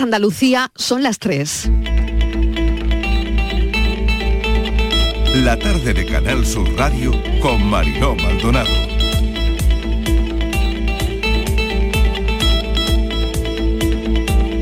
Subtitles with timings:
[0.00, 1.70] Andalucía son las 3.
[5.36, 8.70] La tarde de Canal Sur Radio con Mariló Maldonado.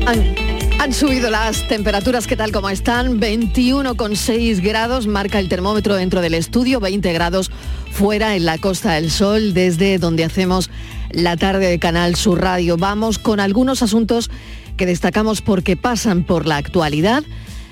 [0.05, 0.35] Han,
[0.79, 3.19] han subido las temperaturas, ¿qué tal como están?
[3.19, 7.51] 21,6 grados marca el termómetro dentro del estudio, 20 grados
[7.91, 10.69] fuera en la Costa del Sol, desde donde hacemos
[11.11, 12.77] la tarde de Canal Sur Radio.
[12.77, 14.29] Vamos con algunos asuntos
[14.77, 17.23] que destacamos porque pasan por la actualidad.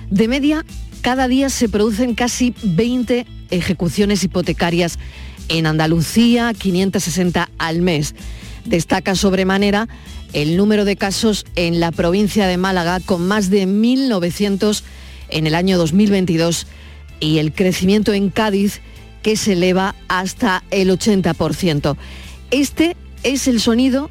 [0.09, 0.65] De media,
[1.01, 4.97] cada día se producen casi 20 ejecuciones hipotecarias
[5.47, 8.15] en Andalucía, 560 al mes.
[8.65, 9.87] Destaca sobremanera
[10.33, 14.83] el número de casos en la provincia de Málaga, con más de 1.900
[15.29, 16.67] en el año 2022,
[17.19, 18.81] y el crecimiento en Cádiz,
[19.21, 21.95] que se eleva hasta el 80%.
[22.51, 24.09] Este es el sonido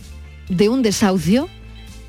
[0.49, 1.49] de un desahucio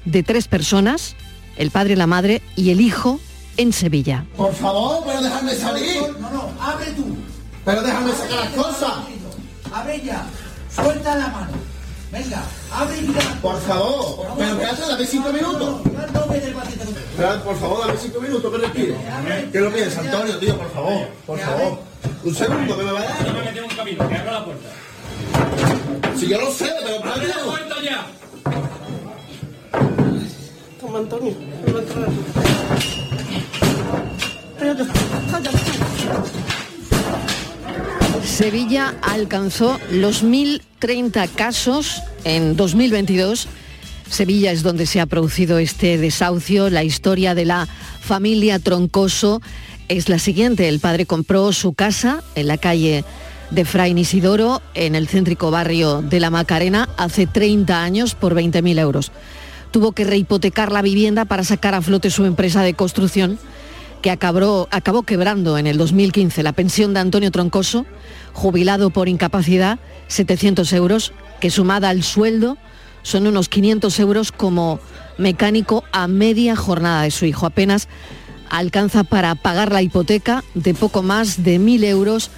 [0.06, 1.16] de tres personas,
[1.58, 3.20] el padre, la madre y el hijo,
[3.58, 4.26] en Sevilla.
[4.36, 6.02] Por favor, pero déjame salir.
[6.20, 7.16] No, no, abre tú.
[7.64, 8.94] Pero déjame sacar las cosas.
[9.74, 10.26] Abre ya.
[10.74, 11.48] Suelta la mano.
[12.12, 13.42] Venga, abre ya.
[13.42, 14.28] Por favor.
[14.38, 14.88] Pero ¿qué haces?
[14.88, 15.82] Dame cinco minutos.
[17.18, 18.96] Pero, por favor, dame cinco minutos que respire.
[19.52, 20.58] ¿Qué lo pides, Antonio, tío?
[20.58, 21.08] Por favor.
[21.26, 21.80] Por favor.
[22.24, 23.28] Un segundo que me va a dar.
[23.28, 24.70] No me tengo un camino, que abra la puerta.
[26.18, 28.06] Si yo lo sé, pero ¡Abre la puerta ya!
[30.98, 31.34] Antonio.
[38.24, 43.48] Sevilla alcanzó los 1.030 casos en 2022.
[44.10, 46.70] Sevilla es donde se ha producido este desahucio.
[46.70, 47.68] La historia de la
[48.02, 49.42] familia Troncoso
[49.88, 50.70] es la siguiente.
[50.70, 53.04] El padre compró su casa en la calle
[53.52, 58.80] de Fray Isidoro, en el céntrico barrio de La Macarena, hace 30 años por 20.000
[58.80, 59.12] euros.
[59.76, 63.38] Tuvo que rehipotecar la vivienda para sacar a flote su empresa de construcción
[64.02, 66.44] que acabó, acabó quebrando en el 2015.
[66.44, 67.86] La pensión de Antonio Troncoso,
[68.32, 69.78] jubilado por incapacidad,
[70.08, 71.12] 700 euros,
[71.42, 72.58] que sumada al sueldo
[73.04, 74.80] son unos 500 euros como
[75.18, 77.46] mecánico a media jornada de su hijo.
[77.46, 77.90] Apenas
[78.50, 82.32] alcanza para pagar la hipoteca de poco más de 1.000 euros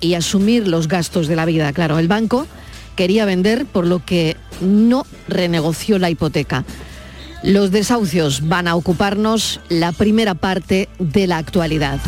[0.00, 1.72] y asumir los gastos de la vida.
[1.72, 2.48] Claro, el banco
[2.96, 6.64] quería vender por lo que no renegoció la hipoteca.
[7.42, 11.98] Los desahucios van a ocuparnos la primera parte de la actualidad.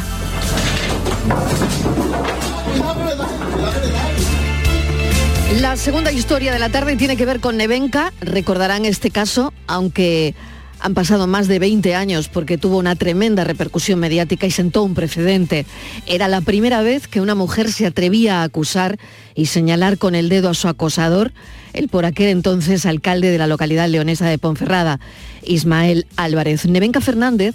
[5.60, 8.12] La segunda historia de la tarde tiene que ver con Nevenka.
[8.20, 10.34] Recordarán este caso, aunque
[10.80, 14.94] han pasado más de 20 años porque tuvo una tremenda repercusión mediática y sentó un
[14.94, 15.64] precedente.
[16.06, 18.98] Era la primera vez que una mujer se atrevía a acusar
[19.34, 21.32] y señalar con el dedo a su acosador,
[21.72, 25.00] el por aquel entonces alcalde de la localidad leonesa de Ponferrada,
[25.42, 26.66] Ismael Álvarez.
[26.66, 27.54] Nevenka Fernández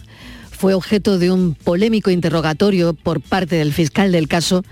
[0.52, 4.64] fue objeto de un polémico interrogatorio por parte del fiscal del caso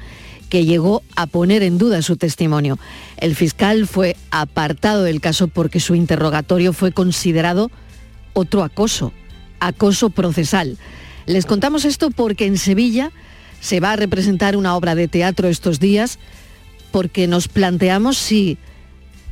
[0.50, 2.79] que llegó a poner en duda su testimonio.
[3.17, 7.72] El fiscal fue apartado del caso porque su interrogatorio fue considerado
[8.33, 9.12] otro acoso,
[9.59, 10.77] acoso procesal.
[11.25, 13.12] Les contamos esto porque en Sevilla
[13.59, 16.19] se va a representar una obra de teatro estos días
[16.91, 18.57] porque nos planteamos si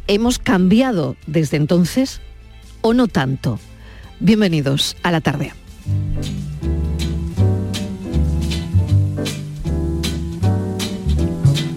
[0.07, 2.21] hemos cambiado desde entonces
[2.81, 3.59] o no tanto.
[4.19, 5.53] Bienvenidos a la tarde.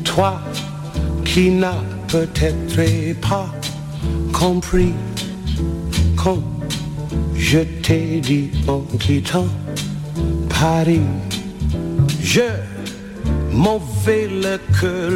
[0.04, 0.40] Toi
[1.24, 3.52] qui n'as peut-être pas
[4.32, 4.94] compris
[6.16, 6.42] quand
[7.34, 9.48] je t'ai dit en quittant
[10.48, 11.02] Paris,
[12.22, 12.48] je
[13.52, 15.10] m'en vais le cœur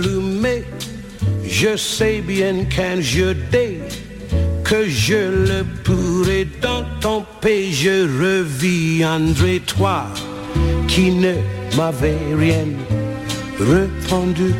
[1.60, 3.80] je sais bien qu'un jour dès
[4.64, 10.06] que je le pourrai dans ton pays, je reviendrai toi
[10.88, 11.34] qui ne
[11.76, 12.64] m'avais rien
[13.58, 14.54] répondu.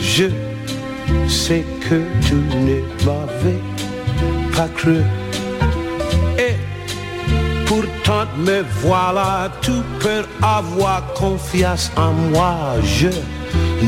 [0.00, 0.28] Je
[1.28, 3.60] sais que tu ne m'avais
[4.56, 5.00] pas cru.
[6.38, 6.56] Et
[7.66, 12.56] pourtant me voilà, tu peux avoir confiance en moi.
[12.82, 13.08] Je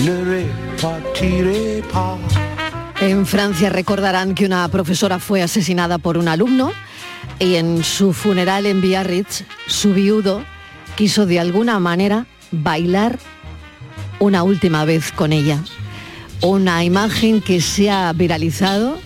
[0.06, 0.65] ne pas.
[3.00, 6.72] En Francia recordarán que una profesora fue asesinada por un alumno
[7.38, 10.42] y en su funeral en Biarritz, su viudo
[10.96, 13.18] quiso de alguna manera bailar
[14.18, 15.62] una última vez con ella.
[16.40, 18.98] Una imagen que se ha viralizado.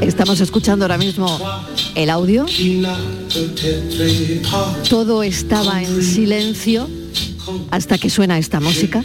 [0.00, 1.38] Estamos escuchando ahora mismo
[1.94, 2.46] el audio.
[4.88, 6.88] Todo estaba en silencio
[7.70, 9.02] hasta que suena esta música.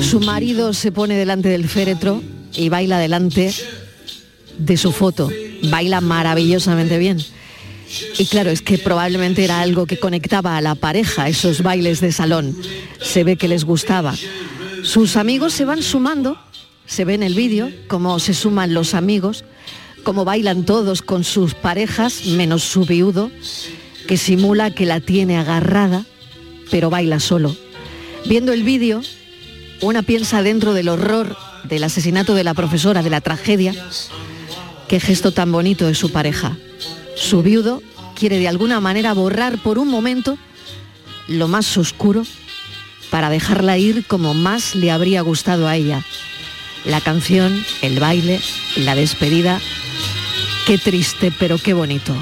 [0.00, 2.22] Su marido se pone delante del féretro
[2.54, 3.52] y baila delante
[4.58, 5.30] de su foto.
[5.64, 7.18] Baila maravillosamente bien.
[8.18, 12.12] Y claro, es que probablemente era algo que conectaba a la pareja, esos bailes de
[12.12, 12.56] salón.
[13.00, 14.14] Se ve que les gustaba.
[14.82, 16.38] Sus amigos se van sumando,
[16.86, 19.44] se ve en el vídeo cómo se suman los amigos,
[20.04, 23.30] cómo bailan todos con sus parejas, menos su viudo,
[24.06, 26.06] que simula que la tiene agarrada,
[26.70, 27.56] pero baila solo.
[28.26, 29.02] Viendo el vídeo,
[29.80, 33.74] una piensa dentro del horror del asesinato de la profesora, de la tragedia,
[34.88, 36.56] qué gesto tan bonito de su pareja.
[37.16, 37.82] Su viudo
[38.14, 40.38] quiere de alguna manera borrar por un momento
[41.28, 42.24] lo más oscuro
[43.10, 46.04] para dejarla ir como más le habría gustado a ella.
[46.84, 48.40] La canción, el baile,
[48.76, 49.60] la despedida,
[50.66, 52.14] qué triste pero qué bonito.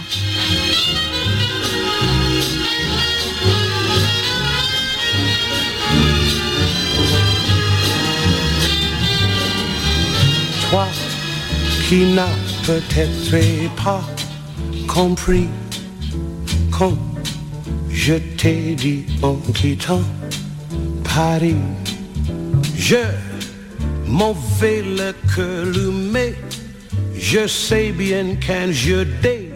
[10.71, 10.87] Toi
[11.89, 12.27] qui n'as
[12.67, 14.03] peut-être pas
[14.87, 15.49] compris
[16.71, 16.99] quand
[17.91, 20.03] je t'ai dit en quittant
[21.05, 21.57] Paris,
[22.77, 23.03] je
[24.07, 25.15] m'en vais le
[26.13, 26.35] mais
[27.19, 29.49] je sais bien qu'un jour dès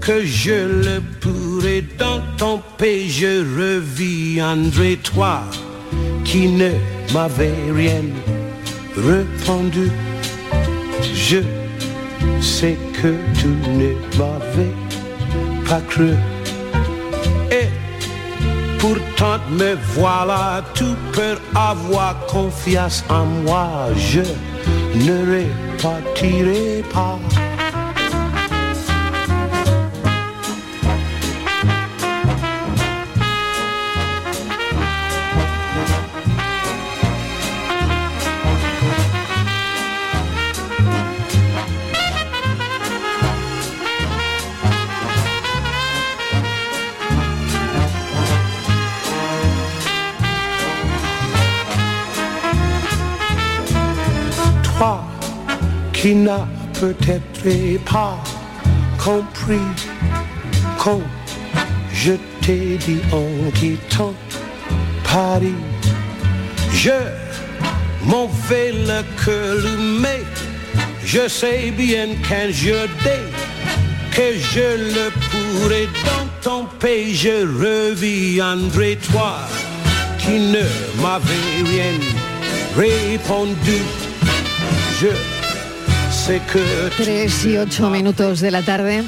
[0.00, 5.42] que je le pourrai dans ton pays, je reviendrai toi
[6.24, 6.70] qui ne
[7.12, 8.02] m'avais rien
[8.96, 9.90] répondu.
[11.26, 11.38] Je
[12.42, 14.74] sais que tu ne m'avais
[15.66, 16.10] pas cru.
[17.50, 17.68] Et
[18.78, 20.84] pourtant me voilà, tu
[21.14, 23.68] peux avoir confiance en moi.
[23.96, 24.20] Je
[25.06, 27.18] ne repartirai pas.
[56.24, 56.46] N'as
[56.80, 58.18] peut-être pas
[58.98, 59.68] compris
[60.78, 61.02] quand
[61.92, 64.14] je t'ai dit en quittant
[65.04, 65.60] Paris,
[66.72, 66.98] je
[68.04, 69.58] m'en vais le cœur
[70.00, 70.22] mais
[71.04, 73.24] je sais bien qu'un jour dès
[74.16, 79.36] que je le pourrai dans ton pays, je reviendrai toi
[80.18, 80.64] qui ne
[81.02, 81.96] m'avais rien
[82.76, 83.80] répondu.
[85.00, 85.33] Je
[86.26, 89.04] 3 y 8 minutos de la tarde.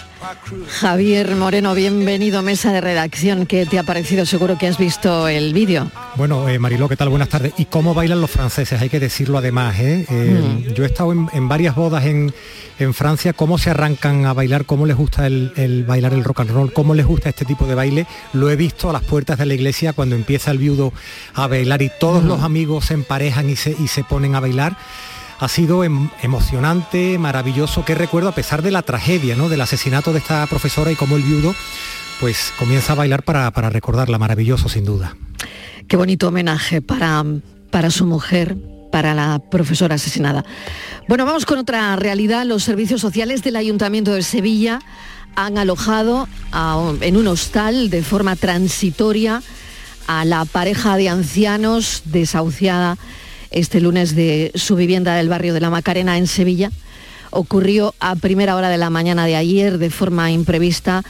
[0.68, 3.46] Javier Moreno, bienvenido, mesa de redacción.
[3.46, 4.26] ¿Qué te ha parecido?
[4.26, 5.90] Seguro que has visto el vídeo.
[6.16, 7.08] Bueno, eh, Mariló, ¿qué tal?
[7.08, 7.54] Buenas tardes.
[7.56, 8.82] ¿Y cómo bailan los franceses?
[8.82, 9.78] Hay que decirlo además.
[9.78, 10.04] ¿eh?
[10.10, 12.34] Eh, Yo he estado en, en varias bodas en,
[12.78, 16.40] en Francia, cómo se arrancan a bailar, cómo les gusta el, el bailar el rock
[16.40, 18.06] and roll, cómo les gusta este tipo de baile.
[18.34, 20.92] Lo he visto a las puertas de la iglesia cuando empieza el viudo
[21.32, 24.76] a bailar y todos los amigos se emparejan y se, y se ponen a bailar.
[25.38, 29.49] Ha sido em- emocionante, maravilloso, que recuerdo a pesar de la tragedia, ¿no?
[29.49, 31.55] Del asesinato de esta profesora y cómo el viudo
[32.21, 35.17] pues comienza a bailar para, para recordarla, maravilloso sin duda.
[35.88, 37.23] Qué bonito homenaje para,
[37.71, 38.56] para su mujer,
[38.91, 40.44] para la profesora asesinada.
[41.09, 42.47] Bueno, vamos con otra realidad.
[42.47, 44.81] Los servicios sociales del Ayuntamiento de Sevilla
[45.35, 46.29] han alojado
[47.03, 49.43] en un hostal de forma transitoria
[50.07, 52.97] a la pareja de ancianos desahuciada
[53.50, 56.71] este lunes de su vivienda del barrio de la Macarena en Sevilla.
[57.31, 61.03] Ocurrió a primera hora de la mañana de ayer de forma imprevista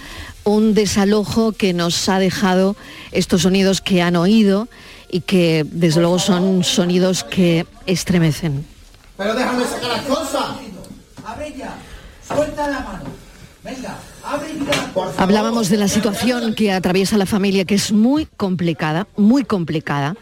[0.45, 2.77] un desalojo que nos ha dejado
[3.13, 4.69] estos sonidos que han oído
[5.11, 8.65] y que desde luego son sonidos que estremecen.
[9.17, 10.45] Pero déjame sacar las cosas.
[11.25, 11.75] Abre ya.
[12.27, 13.05] Suelta la mano.
[13.65, 13.99] Venga.
[15.19, 20.17] Hablábamos de la situación que atraviesa la familia, que es muy complicada, muy complicada.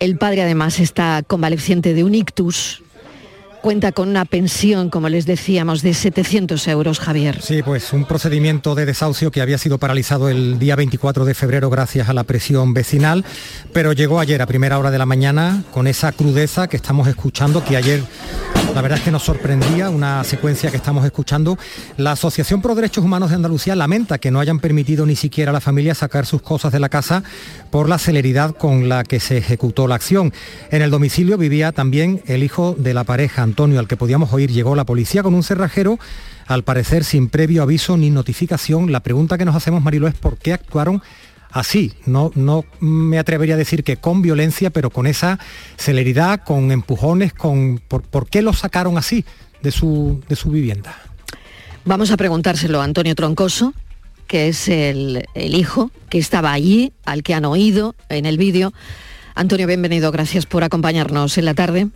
[0.00, 2.82] El padre además está convaleciente de un ictus.
[3.60, 7.42] Cuenta con una pensión, como les decíamos, de 700 euros, Javier.
[7.42, 11.68] Sí, pues un procedimiento de desahucio que había sido paralizado el día 24 de febrero
[11.68, 13.24] gracias a la presión vecinal,
[13.72, 17.64] pero llegó ayer a primera hora de la mañana con esa crudeza que estamos escuchando,
[17.64, 18.04] que ayer
[18.74, 21.58] la verdad es que nos sorprendía, una secuencia que estamos escuchando.
[21.96, 25.52] La Asociación Pro Derechos Humanos de Andalucía lamenta que no hayan permitido ni siquiera a
[25.52, 27.22] la familia sacar sus cosas de la casa
[27.70, 30.32] por la celeridad con la que se ejecutó la acción.
[30.70, 34.50] En el domicilio vivía también el hijo de la pareja, Antonio, al que podíamos oír.
[34.50, 35.98] Llegó la policía con un cerrajero,
[36.46, 38.92] al parecer sin previo aviso ni notificación.
[38.92, 41.02] La pregunta que nos hacemos, Marilo, es por qué actuaron
[41.50, 41.94] así.
[42.06, 45.38] No, no me atrevería a decir que con violencia, pero con esa
[45.76, 49.24] celeridad, con empujones, con por, ¿por qué lo sacaron así
[49.62, 50.94] de su, de su vivienda.
[51.84, 53.72] Vamos a preguntárselo a Antonio Troncoso,
[54.26, 58.72] que es el, el hijo que estaba allí, al que han oído en el vídeo.
[59.34, 61.88] Antonio, bienvenido, gracias por acompañarnos en la tarde.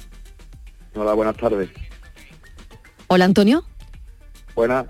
[0.94, 1.70] Hola, buenas tardes.
[3.08, 3.64] Hola, Antonio.
[4.54, 4.86] Buenas.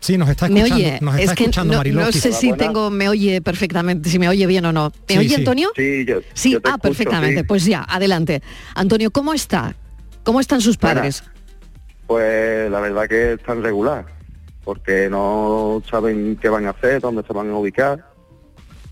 [0.00, 0.98] Sí, nos está ¿Me escuchando, oye?
[1.00, 2.20] nos está es que escuchando no, Mariló, no quizá.
[2.20, 4.90] sé si tengo, me oye perfectamente, si me oye bien o no.
[5.08, 5.34] ¿Me Sí, oye, sí.
[5.36, 5.70] Antonio?
[5.76, 7.40] Sí, yo, Sí, yo te ah, escucho, perfectamente.
[7.40, 7.46] sí.
[7.46, 8.42] Pues ya, adelante.
[8.74, 9.74] Antonio, ¿cómo está?
[10.24, 11.22] ¿Cómo están sus padres?
[12.06, 14.06] Pues la verdad que están regular,
[14.64, 18.04] porque no saben qué van a hacer, dónde se van a ubicar.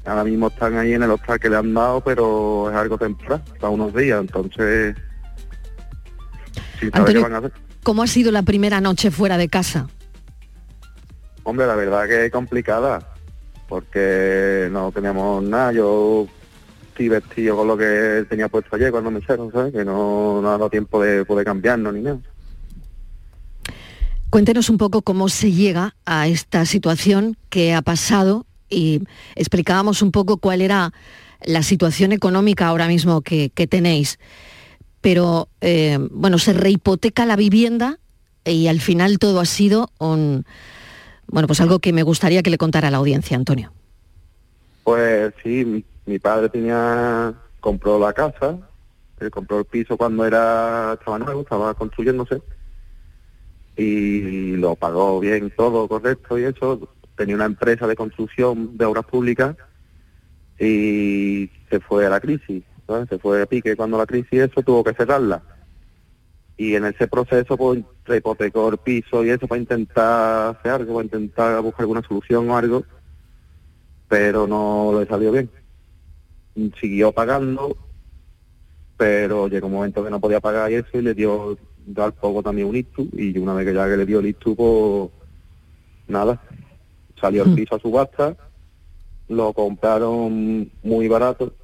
[0.05, 3.43] Ahora mismo están ahí en el hostal que le han dado, pero es algo temporal,
[3.61, 4.95] para unos días, entonces...
[6.81, 7.53] Qué van a hacer.
[7.83, 9.89] ¿cómo ha sido la primera noche fuera de casa?
[11.49, 13.09] Hombre, la verdad que es complicada,
[13.71, 15.73] porque no teníamos nada.
[15.73, 16.27] Yo
[16.89, 19.73] estoy vestido con lo que tenía puesto ayer cuando me echaron, ¿sabes?
[19.73, 22.19] Que no, no ha dado tiempo de poder cambiarnos ni nada.
[24.29, 30.13] Cuéntenos un poco cómo se llega a esta situación que ha pasado y explicábamos un
[30.13, 30.93] poco cuál era
[31.43, 34.19] la situación económica ahora mismo que, tenéis.
[35.01, 38.01] Pero, eh, bueno, se rehipoteca la vivienda
[38.45, 40.45] y al final todo ha sido un,
[41.29, 43.73] bueno, pues algo que me gustaría que le contara a la audiencia, Antonio.
[44.85, 48.59] Pues sí, mi, mi padre tenía compró la casa,
[49.21, 52.41] él compró el piso cuando era estaba nuevo, estaba construyéndose
[53.77, 56.89] y lo pagó bien todo correcto y eso.
[57.17, 59.57] Tenía una empresa de construcción de obras públicas
[60.59, 62.63] y se fue a la crisis,
[63.09, 65.43] se fue a pique cuando la crisis eso tuvo que cerrarla.
[66.59, 67.83] Y en ese proceso pues
[68.15, 72.57] hipotecó el piso y eso para intentar hacer algo, para intentar buscar alguna solución o
[72.57, 72.85] algo
[74.09, 75.51] pero no le salió bien.
[76.81, 77.77] Siguió pagando,
[78.97, 81.57] pero llegó un momento que no podía pagar y eso y le dio
[81.97, 84.57] al poco también un ictus y una vez que ya que le dio el ictus,
[84.57, 85.11] pues
[86.09, 86.41] nada,
[87.21, 87.55] salió el Mm.
[87.55, 88.37] piso a subasta,
[89.29, 91.55] lo compraron muy barato,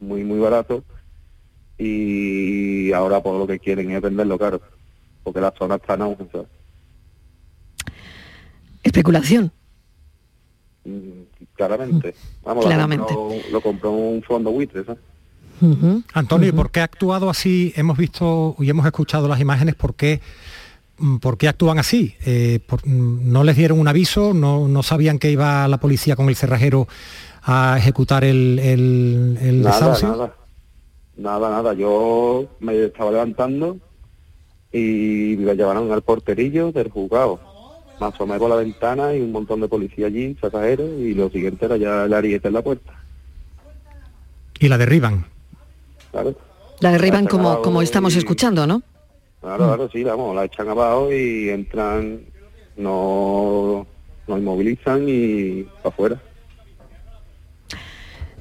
[0.00, 0.84] muy muy barato
[1.84, 4.60] y ahora por lo que quieren es venderlo caro,
[5.24, 6.16] porque la zona está en.
[8.82, 9.52] Especulación.
[10.84, 11.22] Mm,
[11.54, 12.14] Claramente.
[12.44, 13.12] Vamos, Claramente.
[13.12, 15.00] Lo, compró, lo compró un fondo buitre, ¿sabes?
[16.14, 17.72] Antonio, ¿y por qué ha actuado así?
[17.76, 20.20] Hemos visto y hemos escuchado las imágenes, ¿por qué,
[20.98, 22.16] mm, por qué actúan así?
[22.26, 24.34] Eh, por- mm, ¿No les dieron un aviso?
[24.34, 26.88] ¿No, ¿No sabían que iba la policía con el cerrajero
[27.44, 30.08] a ejecutar el, el, el Nada, desahucio?
[30.08, 30.34] nada.
[31.16, 31.74] Nada, nada.
[31.74, 33.76] Yo me estaba levantando
[34.72, 37.38] y me llevaron al porterillo del juzgado.
[38.00, 41.66] Me asomé por la ventana y un montón de policía allí, sacajeros, y lo siguiente
[41.66, 42.92] era ya el ariete en la puerta.
[44.58, 45.26] Y la derriban.
[46.12, 46.36] ¿sabes?
[46.80, 48.82] La derriban como, como estamos y- escuchando, ¿no?
[49.40, 52.20] Claro, claro, sí, vamos, la echan abajo y entran,
[52.76, 53.84] no,
[54.28, 56.22] nos inmovilizan y para afuera.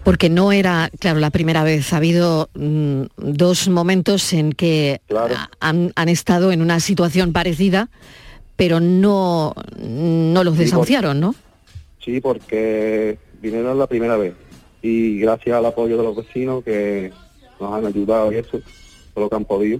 [0.03, 1.93] Porque no era, claro, la primera vez.
[1.93, 5.35] Ha habido mm, dos momentos en que Claro.
[5.59, 7.89] han, han estado en una situación parecida,
[8.55, 11.35] pero no, no los Sí, desahuciaron, ¿no?
[12.03, 14.33] Sí, porque vinieron la primera vez
[14.81, 17.11] y gracias al apoyo de los vecinos que
[17.59, 18.59] nos han ayudado y eso,
[19.13, 19.79] todo lo que han podido,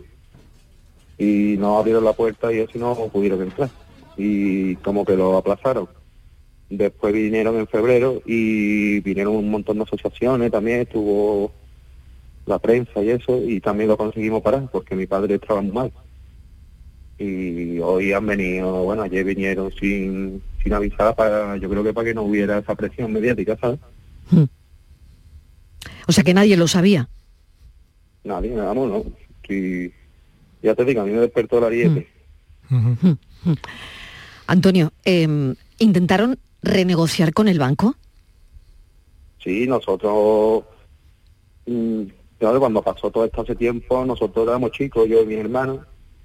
[1.17, 3.69] y nos abrieron la puerta y eso no pudieron entrar.
[4.17, 5.87] Y como que lo aplazaron.
[6.71, 11.51] Después vinieron en febrero y vinieron un montón de asociaciones también, estuvo
[12.45, 15.91] la prensa y eso, y también lo conseguimos parar porque mi padre estaba muy mal.
[17.19, 22.07] Y hoy han venido, bueno, ayer vinieron sin, sin avisar, para, yo creo que para
[22.07, 23.79] que no hubiera esa presión mediática, ¿sabes?
[24.29, 24.43] Mm.
[26.07, 27.09] O sea que nadie lo sabía.
[28.23, 29.03] Nadie, vamos, no.
[29.45, 29.91] Sí,
[30.63, 32.07] ya te digo, a mí me despertó el ariete.
[32.71, 33.17] Ujú.
[34.47, 37.95] Antonio, em, ¿intentaron renegociar con el banco?
[39.43, 40.63] Sí, nosotros,
[41.65, 42.03] mm,
[42.37, 45.79] claro, cuando pasó todo esto hace tiempo, nosotros éramos chicos, yo y mis hermanos,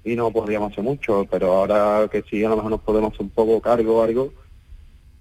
[0.04, 3.22] y no podíamos hacer mucho, pero ahora que sí, a lo mejor nos podemos hacer
[3.22, 4.32] un poco cargo o algo,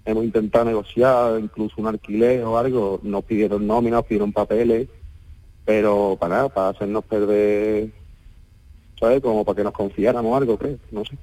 [0.04, 4.88] hemos intentado negociar, incluso un alquiler o algo, nos pidieron nóminas, pidieron papeles,
[5.64, 7.90] pero para nada, para hacernos perder,
[9.00, 9.20] ¿sabes?
[9.20, 11.18] Como para que nos confiáramos algo, creo, no sé.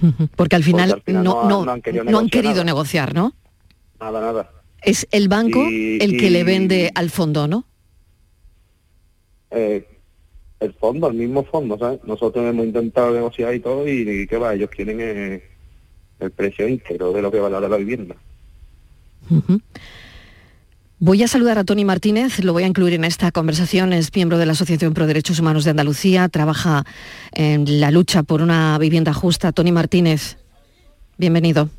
[0.36, 2.64] Porque al final, al final no, no no, han- querido no han negociar querido nada.
[2.64, 3.34] negociar, ¿no?
[4.00, 4.50] Nada, nada.
[4.82, 7.64] Es el banco Y- el que le vende al fondo, ¿no?
[9.50, 9.86] eh,
[10.60, 12.00] el fondo, el mismo fondo, ¿sabes?
[12.04, 15.42] Nosotros hemos intentado negociar y todo y, y que va, ellos quieren eh,
[16.20, 18.16] el precio íntegro de lo que valora la vivienda.
[21.04, 24.38] Voy a saludar a Tony Martínez, lo voy a incluir en esta conversación, es miembro
[24.38, 26.84] de la Asociación Pro Derechos Humanos de Andalucía, trabaja
[27.32, 29.50] en la lucha por una vivienda justa.
[29.50, 30.38] Tony Martínez,
[31.18, 31.70] bienvenido.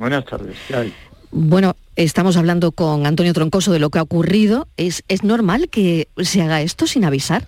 [0.00, 0.94] Buenas tardes, ¿qué hay?
[1.30, 4.66] Bueno, estamos hablando con Antonio Troncoso de lo que ha ocurrido.
[4.76, 7.46] ¿Es, ¿Es normal que se haga esto sin avisar?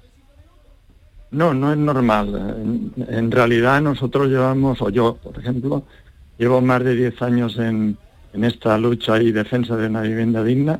[1.32, 2.28] No, no es normal.
[2.62, 5.82] En, en realidad nosotros llevamos, o yo, por ejemplo,
[6.38, 7.98] llevo más de 10 años en,
[8.34, 10.78] en esta lucha y defensa de una vivienda digna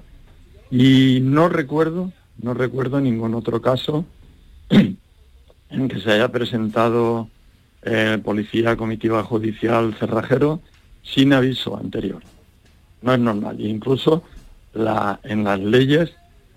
[0.71, 4.05] y no recuerdo, no recuerdo ningún otro caso
[4.71, 7.29] en que se haya presentado
[7.83, 10.61] eh, policía, comitiva judicial, cerrajero,
[11.03, 12.23] sin aviso anterior.
[13.03, 13.59] No es normal.
[13.61, 14.25] E incluso
[14.75, 16.13] la, en las leyes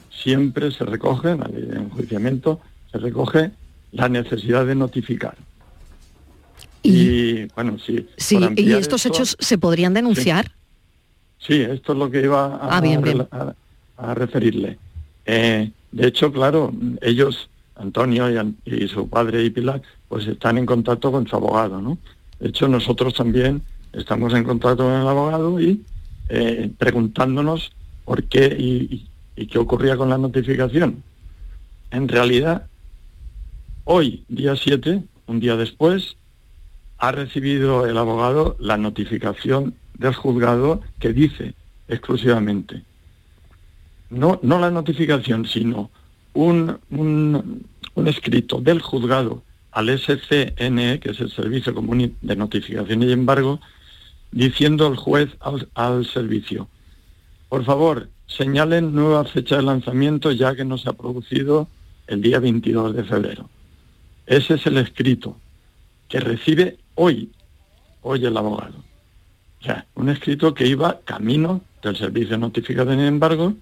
[0.10, 2.60] siempre se recoge, en la ley de enjuiciamiento,
[2.91, 3.51] se recoge
[3.91, 5.36] la necesidad de notificar.
[6.84, 8.08] Y, bueno, sí.
[8.18, 10.51] Sí, y estos esto- hechos se podrían denunciar.
[11.38, 13.27] Sí, esto es lo que iba a, Ah, bien, bien.
[13.32, 13.53] a-
[14.01, 14.77] a referirle.
[15.25, 20.65] Eh, de hecho, claro, ellos, Antonio y, y su padre y Pilar, pues están en
[20.65, 21.98] contacto con su abogado, ¿no?
[22.39, 23.62] De hecho, nosotros también
[23.93, 25.81] estamos en contacto con el abogado y
[26.29, 27.72] eh, preguntándonos
[28.05, 31.03] por qué y, y- y qué ocurría con la notificación.
[31.91, 32.67] En realidad,
[33.86, 36.15] hoy, día 7, un día después,
[36.98, 41.53] ha recibido el abogado la notificación del juzgado que dice
[41.88, 42.84] exclusivamente,
[44.12, 45.89] no, no la notificación, sino
[46.34, 53.12] un, un, escrito del juzgado al SCNE, que es el Servicio Común de Notificación y
[53.12, 53.60] Embargo,
[54.32, 56.68] diciendo el juez al, al servicio,
[57.50, 61.68] por favor, señalen nueva fecha de lanzamiento ya que no se ha producido
[62.08, 63.50] el día 22 de febrero.
[64.25, 65.38] Ese es el escrito
[66.10, 67.32] que recibe hoy,
[68.01, 68.84] hoy el abogado.
[69.62, 73.53] O sea, un escrito que iba camino del servicio de notificación y embargo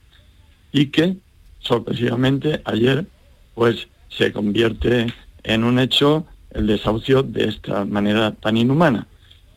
[0.71, 1.17] y que
[1.59, 3.05] sorpresivamente ayer
[3.55, 9.07] pues se convierte en un hecho el desahucio de esta manera tan inhumana.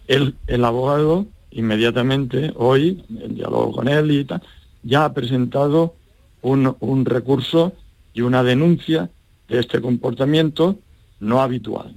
[0.08, 4.42] El, el abogado inmediatamente hoy, en diálogo con él y tal,
[4.82, 5.94] ya ha presentado
[6.40, 7.72] un, un recurso
[8.12, 9.10] y una denuncia
[9.48, 10.78] de este comportamiento
[11.20, 11.94] no habitual.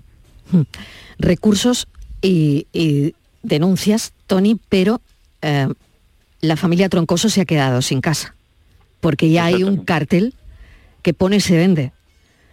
[1.18, 1.88] Recursos
[2.22, 5.02] y, y denuncias, Tony, pero
[5.42, 5.68] eh,
[6.42, 8.36] la familia Troncoso se ha quedado sin casa.
[9.06, 10.34] Porque ya hay un cartel
[11.04, 11.92] que pone se vende.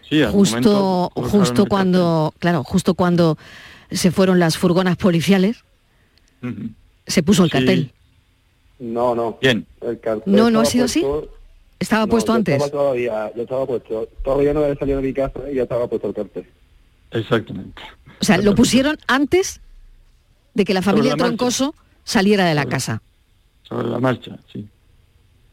[0.06, 3.38] Sí, Justo, momento justo cuando, claro, justo cuando
[3.90, 5.64] se fueron las furgonas policiales,
[6.42, 6.68] Ujú.
[7.06, 7.52] se puso el Sí.
[7.56, 7.90] cartel.
[8.78, 9.38] No, no.
[9.40, 9.64] Bien.
[9.80, 11.30] El cartel No, no ha sido puesto-
[11.80, 12.54] Estaba no, puesto yo antes.
[12.62, 14.08] Estaba todavía, yo estaba puesto.
[14.22, 16.46] Todavía no había salido de mi casa y ya estaba puesto el cartel.
[17.12, 17.80] Exactamente.
[18.20, 19.62] O sea, lo pusieron antes
[20.52, 21.28] de que la Sobre familia la marcha.
[21.28, 23.00] Troncoso saliera de la casa.
[23.62, 24.68] sobre la marcha, sí.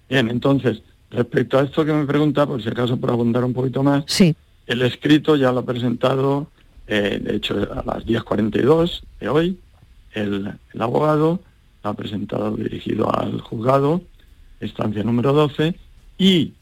[0.10, 3.84] Bien, entonces, respecto a esto que me pregunta, por si acaso por abundar un poquito
[3.84, 4.36] más, Sí.
[4.68, 6.48] el escrito ya lo ha presentado,
[6.88, 9.60] eh, de hecho, a las 10.42 de hoy,
[10.14, 11.40] el, el abogado
[11.84, 14.02] lo ha presentado dirigido al juzgado,
[14.60, 15.76] estancia número 12,
[16.18, 16.54] y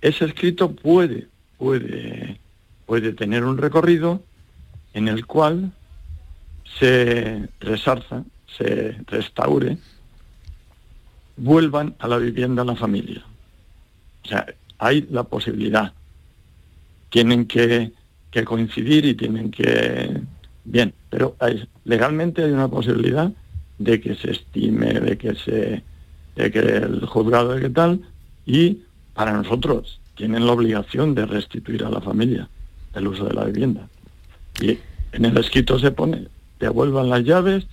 [0.00, 1.26] ese escrito puede,
[1.58, 2.38] puede,
[2.86, 4.22] puede tener un recorrido
[4.94, 5.72] en el cual
[6.78, 8.24] se resarza,
[8.56, 9.76] se restaure,
[11.40, 13.22] vuelvan a la vivienda la familia.
[14.24, 14.46] O sea,
[14.78, 15.92] hay la posibilidad.
[17.08, 17.92] Tienen que,
[18.30, 20.20] que coincidir y tienen que...
[20.64, 23.32] Bien, pero hay- legalmente hay una posibilidad
[23.78, 25.82] de que se estime, de que se
[26.36, 28.00] de que el juzgado de qué tal
[28.46, 28.78] y
[29.14, 32.48] para nosotros tienen la obligación de restituir a la familia
[32.94, 33.88] el uso de la vivienda.
[34.60, 34.78] Y
[35.12, 36.28] en el escrito se pone,
[36.60, 37.66] devuelvan las llaves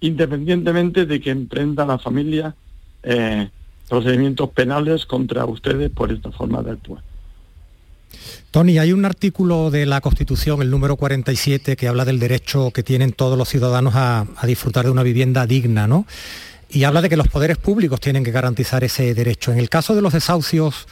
[0.00, 2.54] independientemente de que emprenda la familia
[3.06, 3.48] eh,
[3.88, 7.02] procedimientos penales contra ustedes por esta forma de actuar.
[8.50, 12.82] Tony, hay un artículo de la Constitución, el número 47, que habla del derecho que
[12.82, 16.06] tienen todos los ciudadanos a, a disfrutar de una vivienda digna, ¿no?
[16.68, 19.52] Y habla de que los poderes públicos tienen que garantizar ese derecho.
[19.52, 20.88] En el caso de los desahucios,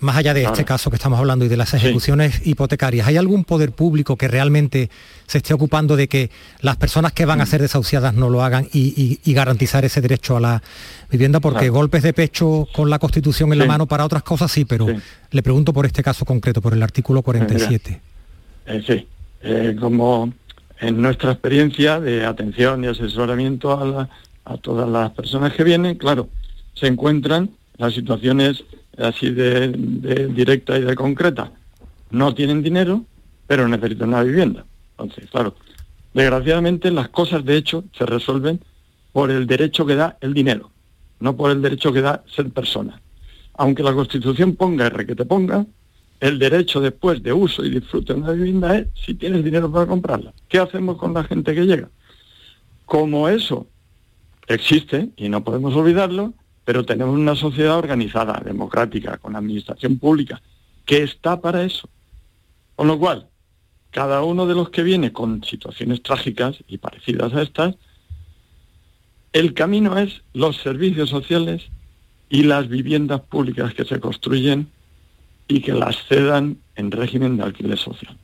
[0.00, 3.44] más allá de este caso que estamos hablando y de las ejecuciones hipotecarias, ¿hay algún
[3.44, 4.88] poder público que realmente
[5.26, 8.66] se esté ocupando de que las personas que van a ser desahuciadas no lo hagan
[8.72, 10.62] y, y- y garantizar ese derecho a la
[11.10, 11.40] vivienda?
[11.40, 11.74] Porque Claro.
[11.74, 14.94] golpes de pecho con la Constitución en la mano para otras cosas sí, pero Sí.
[15.32, 18.00] le pregunto por este caso concreto, por el artículo 47.
[18.66, 19.06] Eh, sí,
[19.42, 20.32] eh, como
[20.80, 24.08] en nuestra experiencia de atención y asesoramiento a, la-
[24.46, 26.28] a todas las personas que vienen, claro,
[26.74, 28.64] se encuentran las situaciones
[28.98, 29.68] así de,
[30.34, 31.52] directa y de concreta.
[32.10, 33.04] No tienen dinero,
[33.46, 34.64] pero necesitan una vivienda.
[34.92, 35.54] Entonces, claro,
[36.12, 38.60] desgraciadamente las cosas de hecho se resuelven
[39.12, 40.70] por el derecho que da el dinero,
[41.20, 43.00] no por el derecho que da ser persona.
[43.54, 45.66] Aunque la Constitución ponga R que te ponga,
[46.20, 49.86] el derecho después de uso y disfrute de una vivienda es si tienes dinero para
[49.86, 50.32] comprarla.
[50.48, 51.88] ¿Qué hacemos con la gente que llega?
[52.84, 53.66] Como eso
[54.46, 60.40] existe y no podemos olvidarlo, pero tenemos una sociedad organizada, democrática, con administración pública,
[60.84, 61.88] que está para eso.
[62.76, 63.28] Con lo cual,
[63.90, 67.74] cada uno de los que viene con situaciones trágicas y parecidas a estas,
[69.32, 71.70] el camino es los servicios sociales
[72.28, 74.68] y las viviendas públicas que se construyen
[75.48, 78.16] y que las cedan en régimen de alquiler social.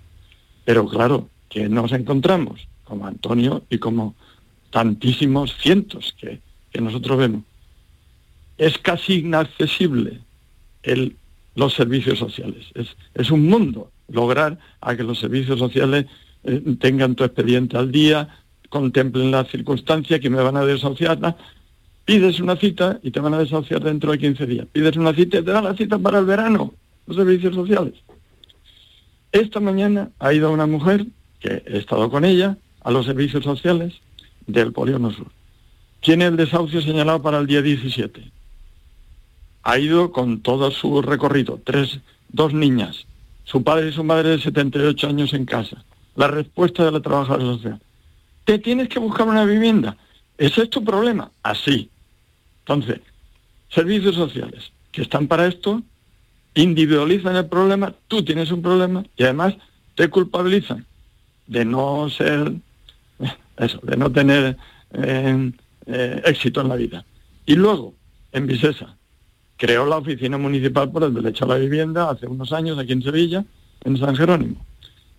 [0.65, 4.15] Pero claro, que nos encontramos, como Antonio y como
[4.71, 6.41] tantísimos cientos que,
[6.81, 7.43] nosotros vemos,
[8.59, 10.21] es casi inaccesible
[11.55, 12.67] los servicios sociales.
[12.75, 16.07] Es, es, un mundo lograr a que los servicios sociales
[16.45, 18.29] eh, tengan tu expediente al día,
[18.69, 21.19] contemplen las circunstancias que me van a desahuciar.
[22.05, 24.67] Pides una cita y te van a desahuciar dentro de 15 días.
[24.71, 26.73] Pides una cita y te dan la cita para el verano,
[27.07, 27.95] los servicios sociales.
[29.33, 31.07] Esta mañana ha ido una mujer,
[31.41, 33.95] que he estado con ella, a los servicios sociales
[34.47, 35.27] del Polígono Sur.
[36.01, 38.36] Tiene el desahucio señalado para el día 17.
[39.69, 41.99] Ha ido con todo su recorrido, tres,
[42.29, 43.05] dos niñas,
[43.43, 45.85] su padre y su madre de 78 años en casa.
[46.15, 47.81] La respuesta de la trabajadora social
[48.45, 49.97] te tienes que buscar una vivienda.
[50.39, 51.33] Ese es tu problema.
[51.43, 51.91] Así.
[52.61, 53.01] Entonces,
[53.69, 55.83] servicios sociales que están para esto,
[56.55, 59.57] individualizan el problema, tú tienes un problema y además
[59.97, 60.87] te culpabilizan
[61.49, 62.53] de no ser,
[63.57, 64.57] eso, de no tener
[64.93, 65.51] eh,
[65.87, 67.05] eh, éxito en la vida.
[67.47, 67.95] Y luego,
[68.31, 68.96] en Vicesa,
[69.57, 73.03] creó la oficina municipal por el derecho a la vivienda hace unos años aquí en
[73.03, 73.45] Sevilla,
[73.85, 74.65] en San Jerónimo.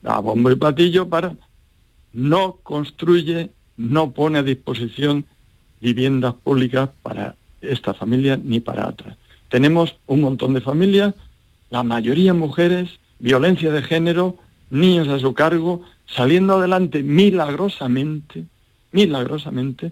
[0.03, 1.33] A bombo y platillo para
[2.13, 5.25] no construye, no pone a disposición
[5.81, 9.17] viviendas públicas para esta familia ni para otras.
[9.49, 11.13] Tenemos un montón de familias,
[11.69, 14.37] la mayoría mujeres, violencia de género,
[14.69, 18.45] niños a su cargo, saliendo adelante milagrosamente,
[18.91, 19.91] milagrosamente,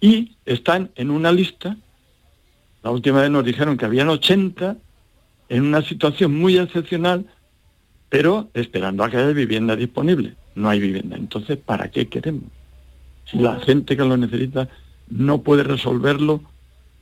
[0.00, 1.76] y están en una lista,
[2.82, 4.76] la última vez nos dijeron que habían 80,
[5.48, 7.26] en una situación muy excepcional,
[8.08, 11.16] pero esperando a que haya vivienda disponible no hay vivienda.
[11.16, 12.44] Entonces, ¿para qué queremos?
[13.30, 14.68] Si la gente que lo necesita
[15.08, 16.42] no puede resolverlo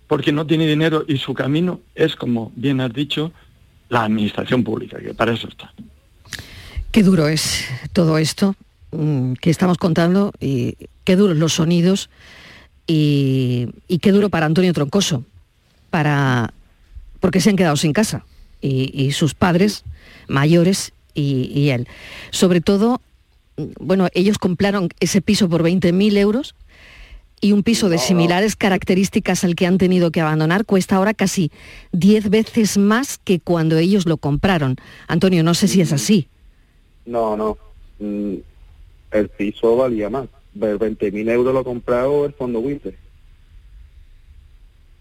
[0.07, 3.33] porque no tiene dinero y su camino es, como bien has dicho,
[3.89, 5.73] la administración pública, que para eso está.
[6.91, 8.57] Qué duro es todo esto
[8.93, 12.11] mm, que estamos contando y qué duros los sonidos
[12.87, 13.69] y,
[14.03, 15.25] qué duro para Antonio Troncoso,
[15.91, 16.55] para,
[17.21, 18.25] porque se han quedado sin casa
[18.61, 19.85] y, sus padres
[20.29, 21.89] mayores y, y, él.
[22.31, 23.01] Sobre todo
[23.79, 26.55] bueno, ellos compraron ese piso por 20.000 euros
[27.41, 31.51] y un piso de similares características al que han tenido que abandonar cuesta ahora casi
[31.93, 34.77] 10 veces más que cuando ellos lo compraron.
[35.09, 36.29] Antonio, no sé si es así.
[37.07, 37.57] No, no.
[37.99, 38.35] Mm,
[39.13, 40.29] el piso valía más.
[40.55, 42.95] 20.000 euros lo comprado el fondo Winter.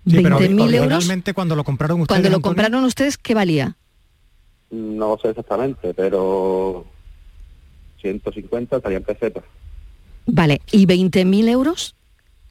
[0.09, 0.89] Sí, ¿20.000 euros?
[0.89, 2.21] Realmente cuando lo compraron ustedes.
[2.21, 3.77] Cuando lo compraron ustedes, ¿qué valía?
[4.71, 6.85] No sé exactamente, pero
[8.01, 9.43] 150 estarían pesetas.
[10.25, 11.95] Vale, ¿y 20.000 euros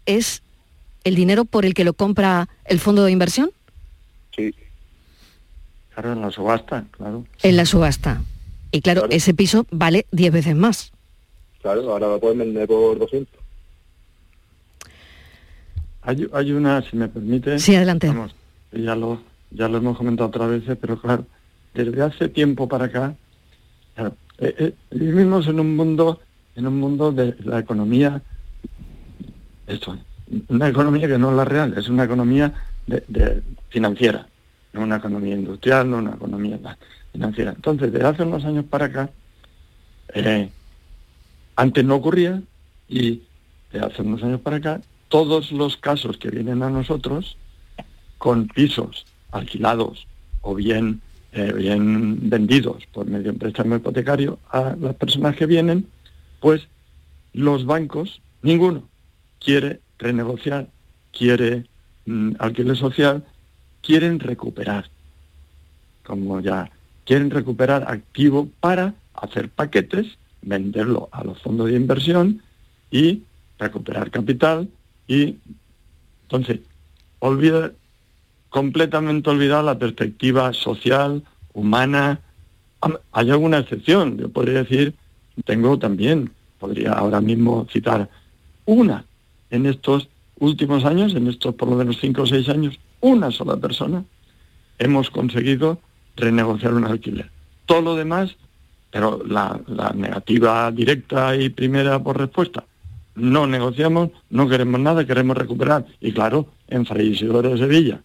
[0.07, 0.43] es
[1.05, 3.51] el dinero por el que lo compra el fondo de inversión?
[4.35, 4.55] Sí.
[5.95, 7.25] Claro, en la subasta, claro.
[7.43, 8.23] En la subasta.
[8.71, 10.93] Y claro, ese piso vale 10 veces más.
[11.63, 13.48] Claro, ahora lo pueden vender por 200.
[16.03, 17.59] Hay, hay una, si me permite...
[17.59, 18.13] Sí, adelante.
[18.73, 21.27] ya lo, ya lo hemos comentado otras veces, pero claro,
[21.75, 23.15] desde hace tiempo para acá,
[23.97, 26.21] eh, eh, vivimos en un mundo,
[26.55, 28.23] en un mundo de la economía,
[29.67, 29.99] esto,
[30.49, 32.53] una economía que no es la real, es una economía
[32.87, 34.27] de, financiera,
[34.73, 36.59] no una economía industrial, no una economía
[37.13, 37.53] financiera.
[37.53, 39.11] Entonces, desde hace unos años para acá,
[40.15, 40.49] eh,
[41.57, 42.41] antes no ocurría
[42.89, 43.23] y
[43.73, 47.37] de hace unos años para acá, todos los casos que vienen a nosotros
[48.19, 50.07] con pisos alquilados
[50.43, 51.01] o bien
[51.33, 55.87] eh, bien vendidos por medio de préstamo hipotecario a las personas que vienen,
[56.41, 56.67] pues
[57.35, 58.89] los bancos, ninguno,
[59.39, 60.69] quiere renegociar,
[61.13, 61.67] quiere
[62.07, 63.25] mm, alquiler social,
[63.83, 64.89] quieren recuperar,
[66.03, 66.71] como ya
[67.05, 70.07] quieren recuperar activo para hacer paquetes,
[70.41, 72.41] venderlo a los fondos de inversión
[72.91, 73.23] y
[73.59, 74.69] recuperar capital
[75.09, 75.39] y
[76.23, 76.61] entonces
[77.19, 77.73] olvida
[78.51, 81.23] completamente olvidada la perspectiva social,
[81.55, 82.21] humana.
[83.13, 84.95] Hay alguna excepción, yo podría decir,
[85.45, 88.09] tengo también, podría ahora mismo citar
[88.67, 89.05] una
[89.51, 93.57] en estos últimos años, en estos por lo menos cinco o seis años, una sola
[93.57, 94.05] persona,
[94.79, 95.81] hemos conseguido
[96.17, 97.31] renegociar un alquiler.
[97.67, 98.37] Todo lo demás,
[98.91, 102.65] pero la, la negativa directa y primera por respuesta,
[103.19, 105.87] no negociamos, no queremos nada, queremos recuperar.
[106.01, 108.01] Y claro, en Fray Isidoro de Sevilla,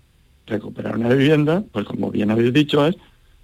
[0.47, 2.95] recuperar una vivienda, pues como bien habéis dicho, es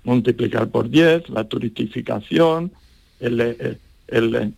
[0.03, 2.71] multiplicar por 10 la turistificación,
[3.19, 3.77] el,
[4.08, 4.53] el,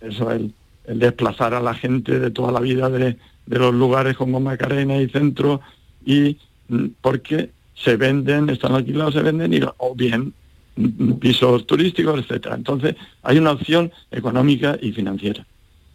[0.00, 0.52] eso, el,
[0.86, 5.08] desplazar a la gente de toda la vida de, de los lugares como Macarena y
[5.08, 5.60] Centro,
[6.04, 6.36] y
[6.68, 10.32] mm, porque se venden, están alquilados, se venden, y, o bien
[10.76, 12.56] mm, pisos turísticos, etcétera.
[12.56, 15.46] Entonces, hay una opción económica y financiera.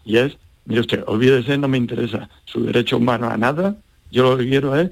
[0.05, 3.75] Y es, mire usted, olvídese, no me interesa su derecho humano a nada,
[4.11, 4.91] yo lo que quiero es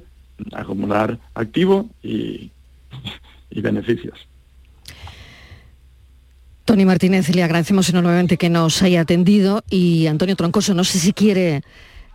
[0.52, 2.52] acumular activos y,
[3.52, 4.28] y beneficios.
[6.66, 11.14] Tony Martínez, le agradecemos enormemente que nos haya atendido y Antonio Troncoso, no sé si
[11.14, 11.62] quiere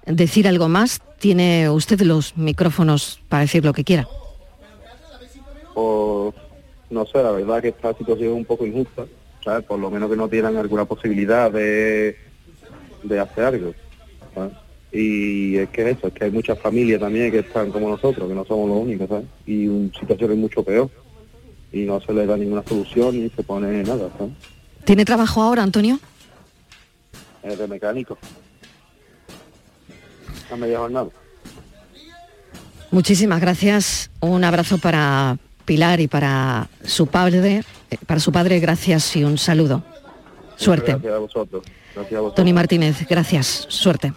[0.06, 1.02] decir algo más.
[1.18, 4.08] Tiene usted los micrófonos para decir lo que quiera.
[5.74, 6.34] Pues,
[6.90, 9.04] no sé, la verdad que esta situación es un poco injusta,
[9.44, 9.64] ¿sabes?
[9.66, 12.16] Por lo menos que no tienen alguna posibilidad de,
[13.02, 13.74] de hacer algo.
[14.90, 18.34] Y es que eso, es que hay muchas familias también que están como nosotros, que
[18.34, 19.26] no somos los únicos, ¿sabes?
[19.46, 20.90] Y una situación es mucho peor.
[21.70, 24.32] Y no se le da ninguna solución ni se pone nada, ¿sabes?
[24.84, 25.98] ¿Tiene trabajo ahora, Antonio?
[27.42, 28.16] Es de mecánico.
[30.50, 31.10] A media jornada.
[32.90, 34.10] Muchísimas gracias.
[34.20, 39.36] Un abrazo para Pilar y para su padre, eh, para su padre, gracias y un
[39.36, 39.82] saludo.
[40.56, 40.92] Suerte.
[40.92, 41.64] Gracias a vosotros.
[41.98, 42.34] Gracias.
[42.34, 43.66] Tony Martínez, gracias.
[43.68, 44.12] Suerte.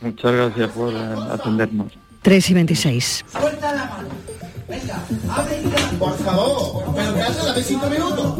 [0.00, 1.92] Muchas gracias por eh, atendernos.
[2.22, 3.24] 3 y 26.
[3.30, 4.08] Suelta la mano.
[4.68, 5.62] Venga, abre
[5.98, 8.34] Por favor, pero que hace dame cinco minutos.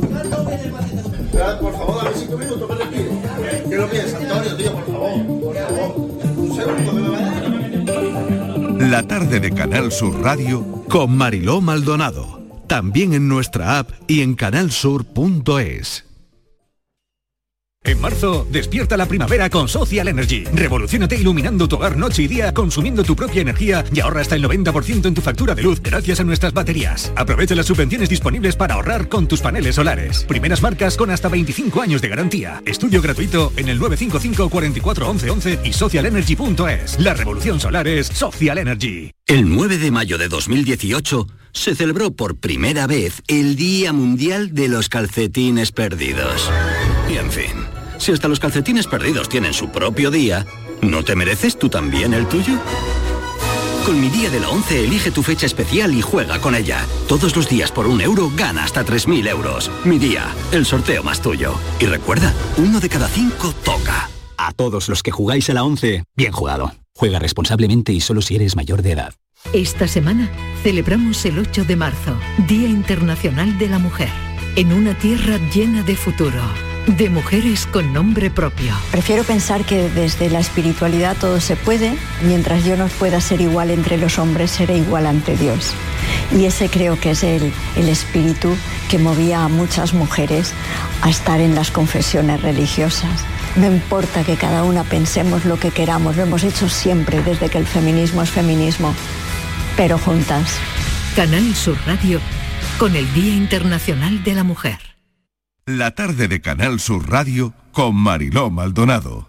[1.31, 3.65] Claro, Por favor, dame cinco minutos, que respire.
[3.69, 4.73] ¿Qué lo piensas, Antonio, tío?
[4.73, 5.97] Por favor, por favor.
[6.37, 8.87] Un segundo, que me va a.
[8.89, 12.41] La tarde de Canal Sur Radio con Mariló Maldonado.
[12.67, 16.06] También en nuestra app y en canalsur.es.
[17.87, 20.43] En marzo, despierta la primavera con Social Energy.
[20.53, 24.45] Revolucionate iluminando tu hogar noche y día, consumiendo tu propia energía y ahorra hasta el
[24.45, 27.13] 90% en tu factura de luz gracias a nuestras baterías.
[27.15, 30.25] Aprovecha las subvenciones disponibles para ahorrar con tus paneles solares.
[30.25, 32.61] Primeras marcas con hasta 25 años de garantía.
[32.67, 36.99] Estudio gratuito en el 955 44 11 11 y socialenergy.es.
[36.99, 39.13] La revolución solar es Social Energy.
[39.29, 44.69] El 9 de mayo de 2018 se celebró por primera vez el Día Mundial de
[44.69, 46.51] los Calcetines Perdidos.
[47.11, 47.53] Y en fin,
[47.99, 50.47] si hasta los calcetines perdidos tienen su propio día,
[50.83, 52.55] ¿no te mereces tú también el tuyo?
[53.87, 56.85] Con mi día de la 11 elige tu fecha especial y juega con ella.
[57.07, 59.71] Todos los días por un euro gana hasta 3.000 euros.
[59.85, 61.55] Mi día, el sorteo más tuyo.
[61.79, 64.11] Y recuerda, uno de cada cinco toca.
[64.37, 66.75] A todos los que jugáis a la 11, bien jugado.
[66.97, 69.15] Juega responsablemente y solo si eres mayor de edad.
[69.53, 70.31] Esta semana
[70.65, 74.11] celebramos el 8 de marzo, Día Internacional de la Mujer,
[74.57, 76.43] en una tierra llena de futuro,
[76.87, 78.75] de mujeres con nombre propio.
[78.91, 83.71] Prefiero pensar que desde la espiritualidad todo se puede, mientras yo no pueda ser igual
[83.71, 85.73] entre los hombres, seré igual ante Dios.
[86.33, 88.57] Y ese creo que es el, el espíritu
[88.89, 90.53] que movía a muchas mujeres
[91.03, 93.25] a estar en las confesiones religiosas.
[93.57, 97.59] No importa que cada una pensemos lo que queramos, lo hemos hecho siempre desde que
[97.59, 98.95] el feminismo es feminismo,
[99.77, 100.51] pero juntas.
[101.17, 102.21] Canal Sur Radio
[102.79, 104.86] con el Día Internacional de la Mujer.
[105.69, 109.29] La tarde de Canal Sur Radio con Mariló Maldonado.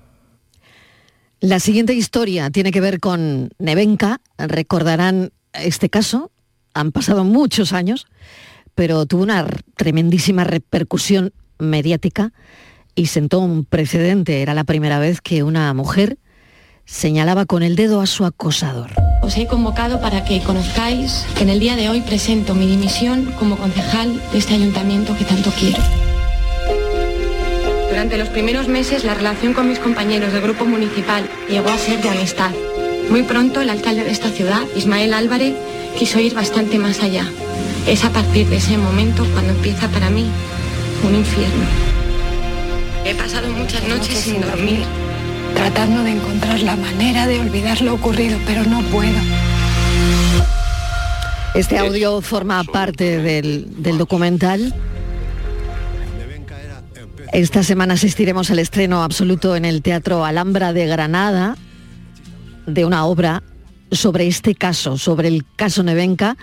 [1.40, 4.22] La siguiente historia tiene que ver con Nevenka.
[4.38, 6.30] Recordarán este caso.
[6.76, 8.06] Han pasado muchos años,
[8.76, 12.34] pero tuvo una tremendísima repercusión mediática
[12.94, 14.44] y sentó un precedente.
[14.44, 16.20] Era la primera vez que una mujer
[16.86, 18.92] señalaba con el dedo a su acosador.
[19.24, 23.26] Os he convocado para que conozcáis que en el día de hoy presento mi dimisión
[23.40, 25.82] como concejal de este ayuntamiento que tanto quiero.
[27.98, 32.00] Durante los primeros meses la relación con mis compañeros del grupo municipal llegó a ser
[32.00, 32.52] de amistad.
[33.10, 35.56] Muy pronto el alcalde de esta ciudad, Ismael Álvarez,
[35.98, 37.26] quiso ir bastante más allá.
[37.88, 40.30] Es a partir de ese momento cuando empieza para mí
[41.08, 41.66] un infierno.
[43.04, 44.84] He pasado muchas noches sin dormir,
[45.56, 49.18] tratando de encontrar la manera de olvidar lo ocurrido, pero no puedo.
[51.56, 54.72] Este audio forma parte del, del documental.
[57.34, 61.56] Esta semana asistiremos al estreno absoluto en el Teatro Alhambra de Granada
[62.66, 63.44] de una obra
[63.92, 66.38] sobre este caso, sobre el caso Nevenka,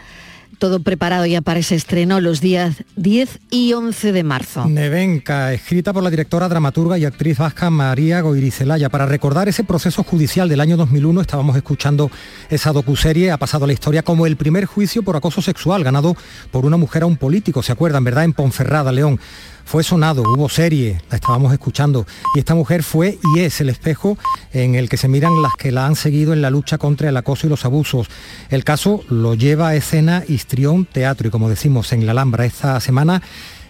[0.59, 4.67] todo preparado ya para ese estreno los días 10 y 11 de marzo.
[4.67, 8.89] Nevenka, escrita por la directora, dramaturga y actriz vasca María Goirizelaya.
[8.89, 12.11] Para recordar ese proceso judicial del año 2001, estábamos escuchando
[12.51, 16.17] esa docuserie, ha pasado la historia como el primer juicio por acoso sexual ganado
[16.51, 18.25] por una mujer a un político, ¿se acuerdan, verdad?
[18.25, 19.19] En Ponferrada, León
[19.65, 24.19] fue sonado, hubo serie, la estábamos escuchando, y esta mujer fue y es el espejo
[24.53, 27.17] en el que se miran las que la han seguido en la lucha contra el
[27.17, 28.09] acoso y los abusos.
[28.51, 32.81] El caso lo lleva a escena Histrión Teatro y como decimos en la Alhambra esta
[32.81, 33.23] semana,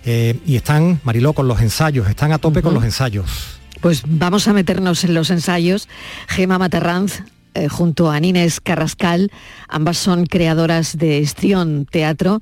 [0.05, 3.61] eh, y están, Mariló, con los ensayos, están a tope con los ensayos.
[3.81, 5.89] Pues vamos a meternos en los ensayos.
[6.29, 7.23] Gema Materranz,
[7.55, 9.31] eh, junto a Nines Carrascal,
[9.69, 12.41] ambas son creadoras de Histrión Teatro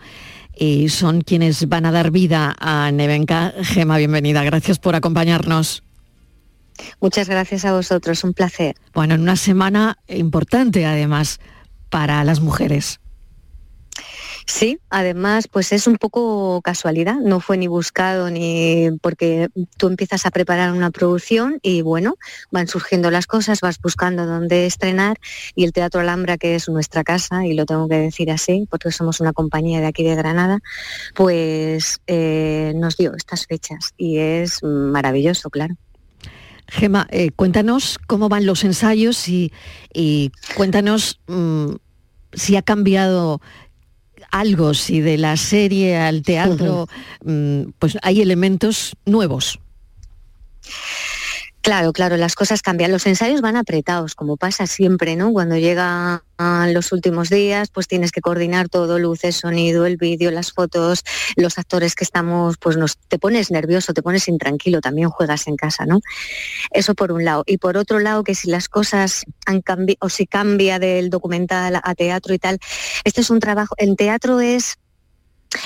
[0.57, 3.53] y son quienes van a dar vida a Nevenka.
[3.63, 4.45] Gema, bienvenida.
[4.45, 5.83] Gracias por acompañarnos.
[7.01, 8.75] Muchas gracias a vosotros, un placer.
[8.95, 11.41] Bueno, en una semana importante además
[11.91, 13.01] para las mujeres.
[14.47, 20.27] Sí, además, pues es un poco casualidad, no fue ni buscado ni porque tú empiezas
[20.27, 22.17] a preparar una producción y bueno,
[22.51, 25.19] van surgiendo las cosas, vas buscando dónde estrenar
[25.55, 28.91] y el Teatro Alhambra, que es nuestra casa, y lo tengo que decir así, porque
[28.91, 30.59] somos una compañía de aquí de Granada,
[31.15, 35.77] pues eh, nos dio estas fechas y es maravilloso, claro.
[36.69, 39.53] Gema, eh, cuéntanos cómo van los ensayos y,
[40.57, 41.75] cuéntanos mm,
[42.33, 43.41] si ha cambiado
[44.33, 46.89] algo, si de la serie al teatro,
[47.25, 49.61] mm, pues hay elementos nuevos.
[51.63, 52.91] Claro, claro, las cosas cambian.
[52.91, 55.33] Los ensayos van apretados, como pasa siempre, ¿no?
[55.33, 56.21] Cuando llegan
[56.75, 61.05] los últimos días, pues tienes que coordinar todo, luces, sonido, el vídeo, las fotos,
[61.37, 65.55] los actores que estamos, pues nos, te pones nervioso, te pones intranquilo, también juegas en
[65.55, 66.01] casa, ¿no?
[66.73, 67.45] Eso por un lado.
[67.47, 71.81] Y por otro lado, que si las cosas han cambiado, o si cambia del documental
[71.81, 72.59] a teatro y tal,
[73.05, 74.79] este es un trabajo, el teatro es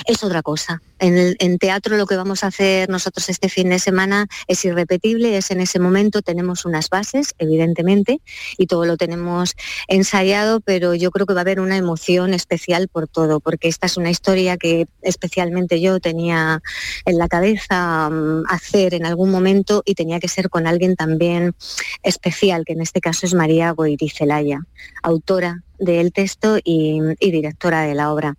[0.05, 0.81] es otra cosa.
[0.99, 5.51] En, teatro lo que vamos a hacer nosotros este fin de semana es irrepetible, es
[5.51, 8.21] en ese momento, tenemos unas bases, evidentemente,
[8.57, 9.55] y todo lo tenemos
[9.87, 13.85] ensayado, pero yo creo que va a haber una emoción especial por todo, porque esta
[13.85, 16.61] es una historia que especialmente yo tenía
[17.05, 21.55] en la cabeza mm, hacer en algún momento y tenía que ser con alguien también
[22.03, 24.61] especial, que en este caso es María Goirizelaya,
[25.03, 28.35] autora del texto y, directora de la obra.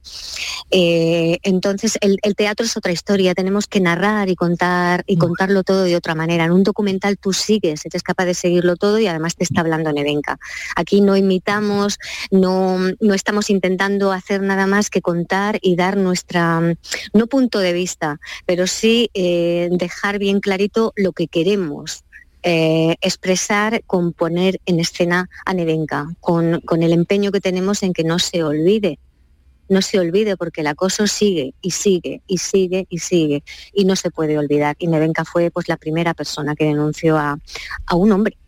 [0.71, 5.19] Eh, entonces, el, teatro es otra historia, tenemos que narrar y contar y mm.
[5.19, 6.45] contarlo todo de otra manera.
[6.45, 9.93] En un documental tú sigues, eres capaz de seguirlo todo y además te está hablando
[9.93, 10.39] Nevenka.
[10.77, 11.99] Aquí no imitamos,
[12.31, 16.61] no, no estamos intentando hacer nada más que contar y dar nuestra,
[17.13, 22.05] no punto de vista, pero sí eh, dejar bien clarito lo que queremos
[22.43, 28.05] eh, expresar, con poner en escena a Nevenka, con, el empeño que tenemos en que
[28.05, 28.99] no se olvide
[29.71, 33.97] no se olvide porque el acoso sigue y sigue y sigue y sigue y no
[33.97, 34.77] se puede olvidar.
[34.79, 37.39] Y Nevenka fue pues la primera persona que denunció a
[37.93, 38.39] un hombre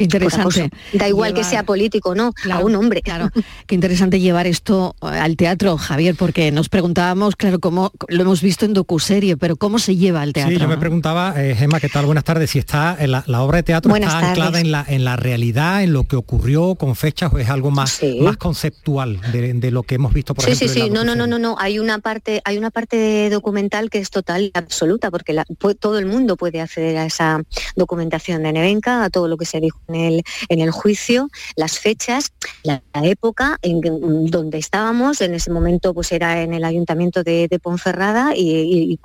[0.00, 0.70] Qué interesante.
[0.94, 2.32] Da igual que sea político, ¿no?
[2.50, 3.02] a un hombre.
[3.02, 3.28] Claro.
[3.66, 8.40] Qué interesante llevar esto eh, al teatro, Javier, porque nos preguntábamos, claro, cómo lo hemos
[8.40, 10.54] visto en docuserie, pero cómo se lleva al teatro.
[10.54, 12.06] Sí, yo me preguntaba, eh, Gemma, ¿qué tal?
[12.06, 12.48] Buenas tardes.
[12.48, 15.92] Si está en la, obra de teatro está anclada en la, en la realidad, en
[15.92, 20.14] lo que ocurrió con fechas, o es algo más, más conceptual de, lo que hemos
[20.14, 20.66] visto por ejemplo.
[20.66, 20.90] Sí, sí, sí.
[20.90, 21.56] No, no, no, no, no.
[21.58, 25.36] Hay una parte, hay una parte documental que es total y absoluta, porque
[25.78, 27.42] todo el mundo puede acceder a esa
[27.76, 30.22] documentación de Nevenka, a todo lo que se dijo en
[30.60, 33.80] el, juicio, las fechas, la, época en
[34.30, 38.98] donde estábamos, en ese momento pues era en el ayuntamiento de, Ponferrada y,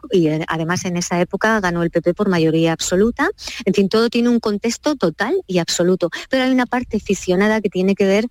[0.47, 3.29] además en esa época ganó el PP por mayoría absoluta.
[3.65, 7.69] En fin, todo tiene un contexto total y absoluto, pero hay una parte ficcionada que
[7.69, 8.27] tiene que ver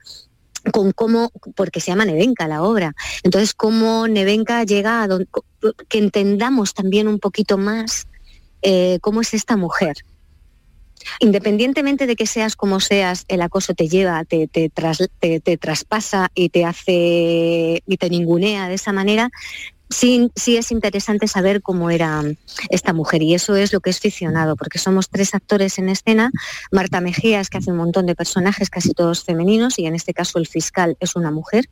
[0.73, 5.09] con cómo, porque se llama Nevenka la obra, entonces cómo Nevenka llega a
[5.89, 8.07] que entendamos también un poquito más
[8.63, 9.97] eh, cómo es esta mujer,
[11.21, 14.71] Independientemente de que seas como seas, el acoso te lleva, te, te,
[15.59, 19.31] traspasa y te hace y te ningunea de esa manera,
[19.89, 22.23] sí, sí es interesante saber cómo era
[22.71, 26.31] esta mujer y eso es lo que es ficcionado, porque somos tres actores en escena,
[26.73, 30.39] Marta Mejías, que hace un montón de personajes, casi todos femeninos, y en este caso
[30.39, 31.69] el fiscal es una mujer.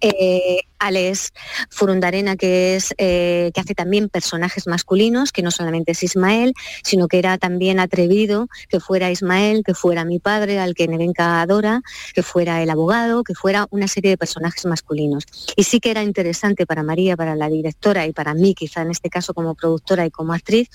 [0.00, 1.32] Eh, Alex
[1.70, 7.08] Furundarena, que, es, eh, que hace también personajes masculinos, que no solamente es Ismael, sino
[7.08, 11.82] que era también atrevido que fuera Ismael, que fuera mi padre, al que Nevenka adora,
[12.14, 15.24] que fuera el abogado, que fuera una serie de personajes masculinos.
[15.56, 18.90] Y sí que era interesante para María, para la directora y para mí, quizá en
[18.90, 20.68] este caso como productora y como actriz,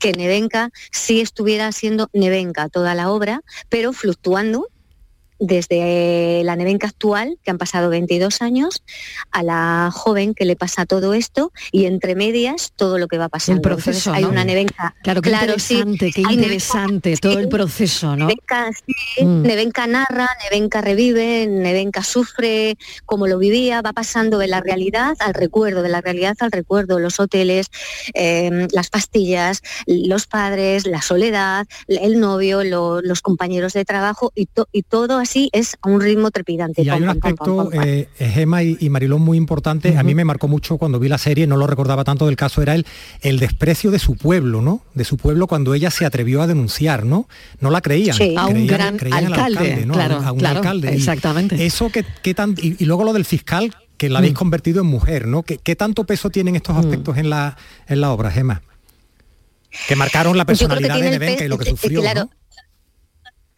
[0.00, 4.68] que Nevenka sí estuviera siendo Nevenka toda la obra, pero fluctuando
[5.38, 8.82] desde la Nevenka actual, que han pasado 22 años,
[9.30, 13.28] a la joven que le pasa todo esto y entre medias todo lo que va
[13.28, 13.56] pasando.
[13.58, 14.28] El proceso, Entonces, hay ¿no?
[14.30, 14.94] una Nevenka.
[15.02, 18.26] Claro, qué interesante, qué Hay interesante todo el proceso, ¿no?
[18.26, 19.42] Nevenka, sí, Mm.
[19.88, 22.76] Narra, Nevenka revive, Nevenka sufre
[23.06, 26.98] como lo vivía, va pasando de la realidad al recuerdo, de la realidad al recuerdo,
[26.98, 27.66] los hoteles,
[28.14, 34.46] eh, las pastillas, los padres, la soledad, el novio, lo- los compañeros de trabajo y,
[34.46, 36.82] to- y todo así es a un ritmo trepidante.
[36.82, 37.80] Y hay un aspecto, pam.
[37.84, 39.96] eh, Gema y, y Marilón, muy importante.
[39.98, 42.62] A mí me marcó mucho cuando vi la serie, no lo recordaba tanto del caso,
[42.62, 42.86] era el,
[43.20, 44.82] el desprecio de su pueblo, ¿no?
[44.94, 47.28] De su pueblo cuando ella se atrevió a denunciar, ¿no?
[47.60, 48.16] No la creían.
[48.16, 48.34] Sí.
[48.38, 49.94] A un creían- gran creían al alcalde, ¿no?
[49.94, 50.92] claro, a, un- claro, alcalde.
[50.92, 51.66] Y exactamente.
[51.66, 54.36] Eso que, que tan, y, y luego lo del fiscal, que la habéis Mm.
[54.36, 55.42] convertido en mujer, ¿no?
[55.42, 57.56] ¿Qué, qué tanto peso tienen estos aspectos en, la,
[57.88, 58.62] en la obra, Gema?
[59.88, 62.30] Que marcaron la personalidad de Nevenka y lo que pe- eh, sufrió, claro, ¿no?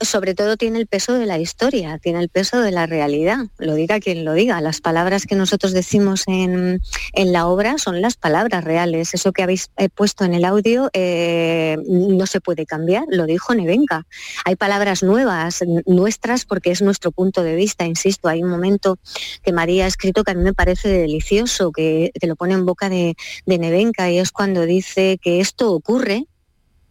[0.00, 3.74] Sobre todo tiene el peso de la historia, tiene el peso de la realidad, lo
[3.74, 4.60] diga quien lo diga.
[4.60, 6.80] Las palabras que nosotros decimos en,
[7.12, 9.14] en la obra son las palabras reales.
[9.14, 13.54] Eso que habéis eh, puesto en el audio eh, no se puede cambiar, lo dijo
[13.54, 14.06] Nevenka.
[14.44, 18.28] Hay palabras nuevas, nuestras, porque es nuestro punto de vista, insisto.
[18.28, 18.98] Hay un momento
[19.42, 22.66] que María ha escrito que a mí me parece delicioso, que, que lo pone en
[22.66, 23.16] boca de,
[23.46, 26.26] de Nevenka, y es cuando dice que esto ocurre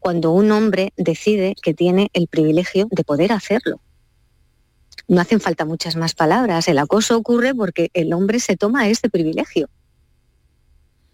[0.05, 3.81] cuando un hombre decide que tiene el privilegio de poder hacerlo.
[5.07, 6.67] No hacen falta muchas más palabras.
[6.67, 9.67] El acoso ocurre porque el hombre se toma ese privilegio.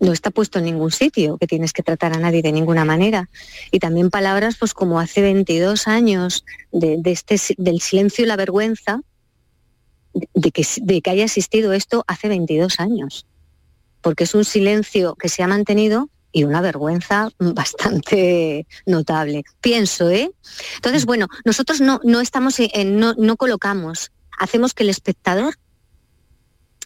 [0.02, 3.30] No está puesto en ningún sitio que tienes que tratar a nadie de ninguna manera.
[3.72, 9.00] Y también palabras pues como hace 22 años de, este, del silencio y la vergüenza
[10.14, 13.26] de que, de que haya existido esto hace 22 años.
[14.02, 19.44] Porque es un silencio que se ha mantenido y una vergüenza bastante notable.
[19.60, 20.32] Pienso, ¿eh?
[20.76, 25.56] Entonces, bueno, nosotros no, no estamos en- no, no colocamos, hacemos que el espectador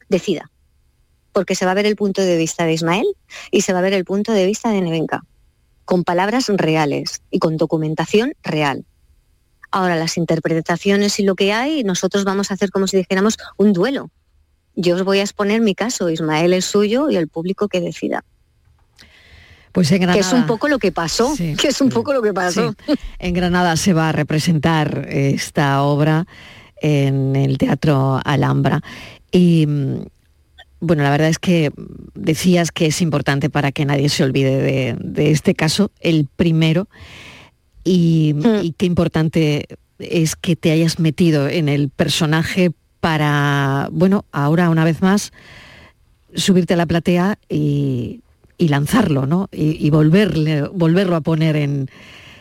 [0.09, 0.51] decida.
[1.31, 3.05] Porque se va a ver el punto de vista de Ismael
[3.51, 5.23] y se va a ver el punto de vista de Nevenka,
[5.83, 8.85] con palabras reales y con documentación real.
[9.71, 13.73] Ahora, las interpretaciones y lo que hay, nosotros vamos a hacer como si dijéramos un
[13.73, 14.09] duelo.
[14.75, 18.23] Yo os voy a exponer mi caso, Ismael es suyo y el público que decida.
[19.75, 20.15] Pues en Granada.
[20.15, 22.73] Que es un poco lo que pasó, que es un poco lo que pasó.
[22.87, 22.93] Sí.
[23.19, 26.25] En Granada se va a representar esta obra
[26.81, 28.81] en el Teatro Alhambra.
[29.33, 30.05] Y mm,
[30.79, 31.73] bueno, la verdad es que
[32.13, 36.87] decías que es importante para que nadie se olvide de, de este caso, el primero,
[37.83, 38.63] y, Hmm.
[38.63, 39.65] y qué importante
[39.99, 42.71] es que te hayas metido en el personaje
[43.01, 45.33] para, bueno, ahora una vez más,
[46.33, 48.21] subirte a la platea y,
[48.57, 49.49] y lanzarlo, ¿no?
[49.51, 51.89] Y, y volverle, volverlo a poner en,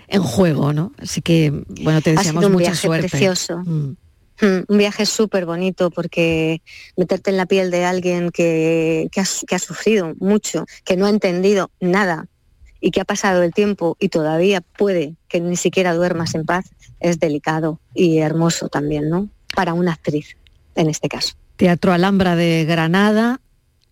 [0.08, 0.92] en juego, ¿no?
[0.98, 1.50] Así que,
[1.82, 3.08] bueno, te Ha deseamos sido un mucha viaje suerte.
[3.08, 3.58] precioso.
[3.64, 3.96] Mm.
[4.40, 6.60] Mm, Un viaje súper bonito porque
[6.96, 11.06] meterte en la piel de alguien que, que ha, que ha sufrido mucho, que no
[11.06, 12.26] ha entendido nada
[12.80, 16.66] y que ha pasado el tiempo y todavía puede que ni siquiera duermas en paz,
[17.00, 19.28] es delicado y hermoso también, ¿no?
[19.54, 20.36] Para una actriz,
[20.74, 21.34] en este caso.
[21.56, 23.40] Teatro Alhambra de Granada,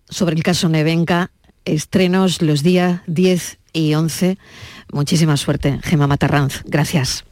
[0.08, 1.30] sobre el caso Nevenka,
[1.64, 4.38] estrenos los días 10 y 11.
[4.92, 6.62] Muchísima suerte, Gema Matarranz.
[6.64, 7.24] Gracias.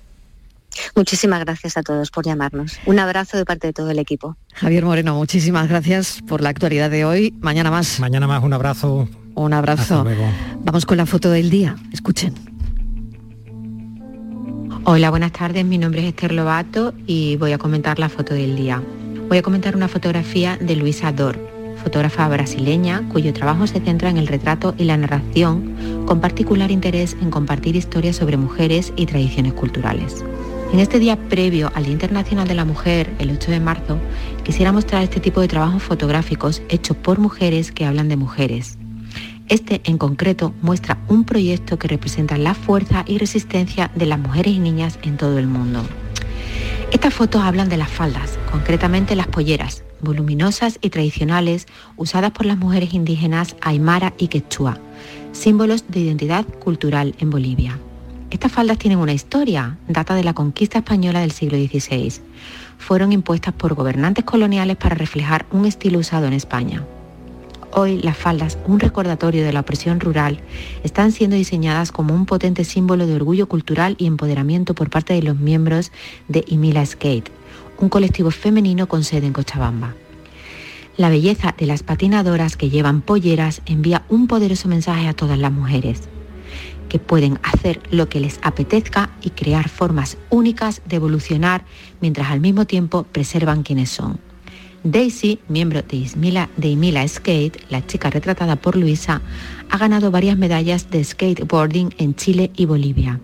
[0.95, 2.79] Muchísimas gracias a todos por llamarnos.
[2.87, 4.37] Un abrazo de parte de todo el equipo.
[4.55, 7.35] Javier Moreno, muchísimas gracias por la actualidad de hoy.
[7.41, 8.01] Mañana más.
[8.01, 9.09] Mañana más, un abrazo.
[9.35, 9.83] Un abrazo.
[9.83, 10.31] Hasta luego.
[10.61, 11.77] Vamos con la foto del día.
[11.93, 12.35] Escuchen.
[14.85, 15.65] Hola, buenas tardes.
[15.65, 18.83] Mi nombre es Esther Lobato y voy a comentar la foto del día.
[19.29, 21.39] Voy a comentar una fotografía de Luisa Dor,
[21.81, 27.17] fotógrafa brasileña cuyo trabajo se centra en el retrato y la narración, con particular interés
[27.21, 30.25] en compartir historias sobre mujeres y tradiciones culturales.
[30.73, 33.99] En este día previo al Día Internacional de la Mujer, el 8 de marzo,
[34.45, 38.79] quisiera mostrar este tipo de trabajos fotográficos hechos por mujeres que hablan de mujeres.
[39.49, 44.55] Este en concreto muestra un proyecto que representa la fuerza y resistencia de las mujeres
[44.55, 45.83] y niñas en todo el mundo.
[46.93, 52.59] Estas fotos hablan de las faldas, concretamente las polleras, voluminosas y tradicionales usadas por las
[52.59, 54.79] mujeres indígenas aymara y quechua,
[55.33, 57.79] símbolos de identidad cultural en Bolivia.
[58.31, 62.21] Estas faldas tienen una historia, data de la conquista española del siglo XVI.
[62.79, 66.85] Fueron impuestas por gobernantes coloniales para reflejar un estilo usado en España.
[67.73, 70.41] Hoy las faldas, un recordatorio de la opresión rural,
[70.83, 75.23] están siendo diseñadas como un potente símbolo de orgullo cultural y empoderamiento por parte de
[75.23, 75.93] los miembros
[76.27, 77.31] de Imila Skate,
[77.81, 79.95] un colectivo femenino con sede en Cochabamba.
[80.97, 85.53] La belleza de las patinadoras que llevan polleras envía un poderoso mensaje a todas las
[85.53, 86.09] mujeres.
[86.91, 91.65] que pueden hacer lo que les apetezca y crear formas únicas de evolucionar
[92.01, 94.19] mientras al mismo tiempo preservan quienes son.
[94.83, 99.23] Daisy, miembro de Ismila, de Skate, la chica retratada por Luisa,
[99.71, 103.21] ha ganado varias medallas de skateboarding en Chile y Bolivia.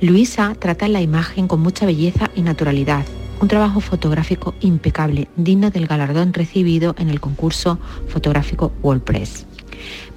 [0.00, 3.04] Luisa trata la imagen con mucha belleza y naturalidad,
[3.42, 9.46] un trabajo fotográfico impecable, digno del galardón recibido en el concurso fotográfico WordPress.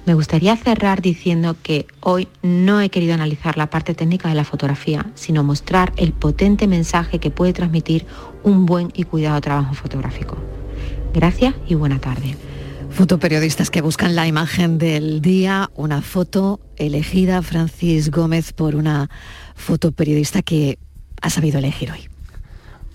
[0.06, 4.44] Me gustaría cerrar diciendo que hoy no he querido analizar la parte técnica de la
[4.44, 8.06] fotografía, sino mostrar el potente mensaje que puede transmitir
[8.44, 10.36] un buen y cuidado trabajo fotográfico.
[11.12, 12.36] Gracias y buena tarde.
[12.90, 19.10] Fotoperiodistas que buscan la imagen del día, una foto elegida, Francis Gómez, por una
[19.56, 20.78] fotoperiodista que
[21.20, 22.15] ha sabido elegir hoy.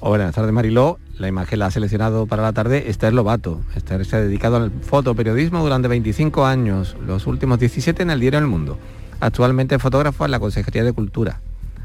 [0.09, 0.99] Buenas tardes Mariló.
[1.17, 3.61] La imagen la ha seleccionado para la tarde Esther Lobato.
[3.75, 8.39] Esther se ha dedicado al fotoperiodismo durante 25 años, los últimos 17 en el diario
[8.39, 8.79] El Mundo.
[9.19, 11.39] Actualmente es fotógrafo en la Consejería de Cultura.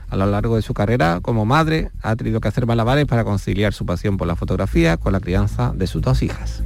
[0.09, 3.75] A lo largo de su carrera como madre ha tenido que hacer malabares para conciliar
[3.75, 6.62] su pasión por la fotografía con la crianza de sus dos hijas.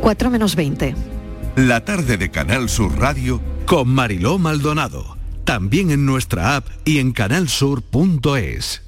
[0.00, 0.94] 4 menos 20.
[1.56, 5.18] La tarde de Canal Sur Radio con Mariló Maldonado.
[5.44, 8.87] También en nuestra app y en canalsur.es.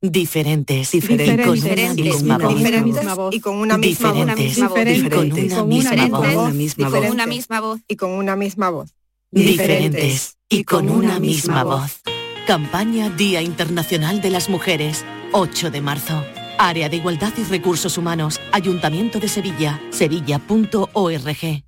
[0.00, 3.34] Diferentes, diferentes, con una misma voz.
[3.34, 4.26] y con una misma voz.
[4.30, 4.72] Diferentes, con
[7.10, 7.80] una misma voz.
[7.88, 8.94] y con una misma voz.
[9.30, 12.00] Diferentes y con una misma voz.
[12.46, 16.24] Campaña Día Internacional de las Mujeres, 8 de marzo.
[16.58, 21.67] Área de Igualdad y Recursos Humanos, Ayuntamiento de Sevilla, sevilla.org.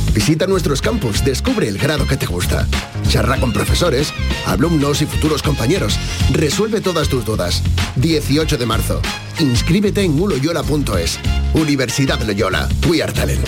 [0.13, 2.67] Visita nuestros campus, descubre el grado que te gusta.
[3.07, 4.13] Charla con profesores,
[4.45, 5.97] alumnos y futuros compañeros.
[6.31, 7.63] Resuelve todas tus dudas.
[7.95, 9.01] 18 de marzo.
[9.39, 11.19] Inscríbete en uloyola.es.
[11.53, 12.67] Universidad Loyola.
[12.89, 13.47] We are talent.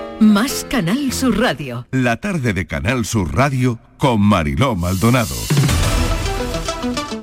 [0.21, 1.87] Más Canal Sur Radio.
[1.89, 5.33] La tarde de Canal Sur Radio con Mariló Maldonado.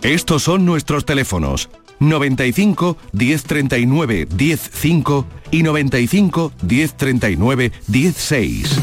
[0.03, 1.71] Estos son nuestros teléfonos
[2.01, 8.81] 95 1039 105 y 95 1039 16.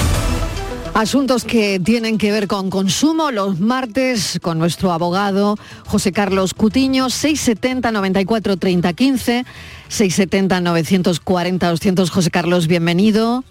[0.93, 5.57] Asuntos que tienen que ver con consumo los martes con nuestro abogado
[5.88, 9.45] José Carlos Cutiño, 670 94 30 15,
[9.89, 12.09] 670 940 200.
[12.09, 13.43] José Carlos, bienvenido.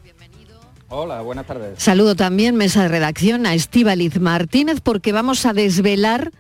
[0.96, 1.82] Hola, buenas tardes.
[1.82, 6.30] Saludo también, mesa de redacción, a Estíbaliz Martínez, porque vamos a desvelar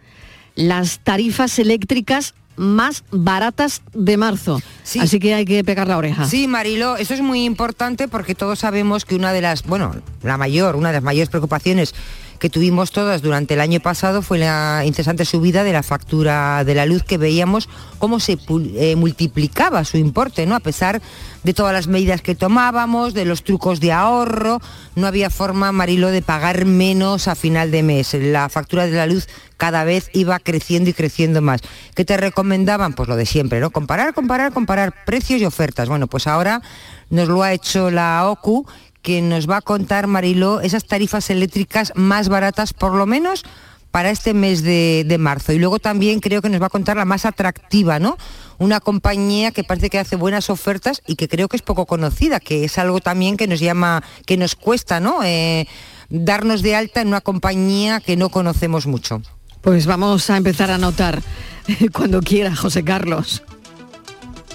[0.54, 4.62] las tarifas eléctricas más baratas de marzo.
[5.00, 6.26] Así que hay que pegar la oreja.
[6.26, 10.36] Sí, Marilo, eso es muy importante porque todos sabemos que una de las, bueno, la
[10.36, 11.92] mayor, una de las mayores preocupaciones
[12.38, 16.74] que tuvimos todas durante el año pasado fue la incesante subida de la factura de
[16.74, 17.68] la luz que veíamos
[17.98, 18.38] cómo se
[18.76, 20.54] eh, multiplicaba su importe, ¿no?
[20.54, 21.00] A pesar
[21.42, 24.60] de todas las medidas que tomábamos, de los trucos de ahorro,
[24.94, 28.14] no había forma, Marilo, de pagar menos a final de mes.
[28.14, 31.60] La factura de la luz cada vez iba creciendo y creciendo más.
[31.94, 32.94] ¿Qué te recomendaban?
[32.94, 33.70] Pues lo de siempre, ¿no?
[33.70, 35.88] Comparar, comparar, comparar precios y ofertas.
[35.88, 36.62] Bueno, pues ahora
[37.10, 38.66] nos lo ha hecho la OCU
[39.04, 43.44] que nos va a contar Mariló esas tarifas eléctricas más baratas, por lo menos
[43.90, 45.52] para este mes de, marzo.
[45.52, 48.16] Y luego también creo que nos va a contar la más atractiva, ¿no?
[48.58, 52.40] Una compañía que parece que hace buenas ofertas y que creo que es poco conocida,
[52.40, 55.22] que es algo también que nos llama, que nos cuesta, ¿no?
[55.22, 55.68] Eh,
[56.08, 59.20] darnos de alta en una compañía que no conocemos mucho.
[59.60, 61.22] Pues vamos a empezar a notar
[61.92, 63.44] cuando quiera, José Carlos.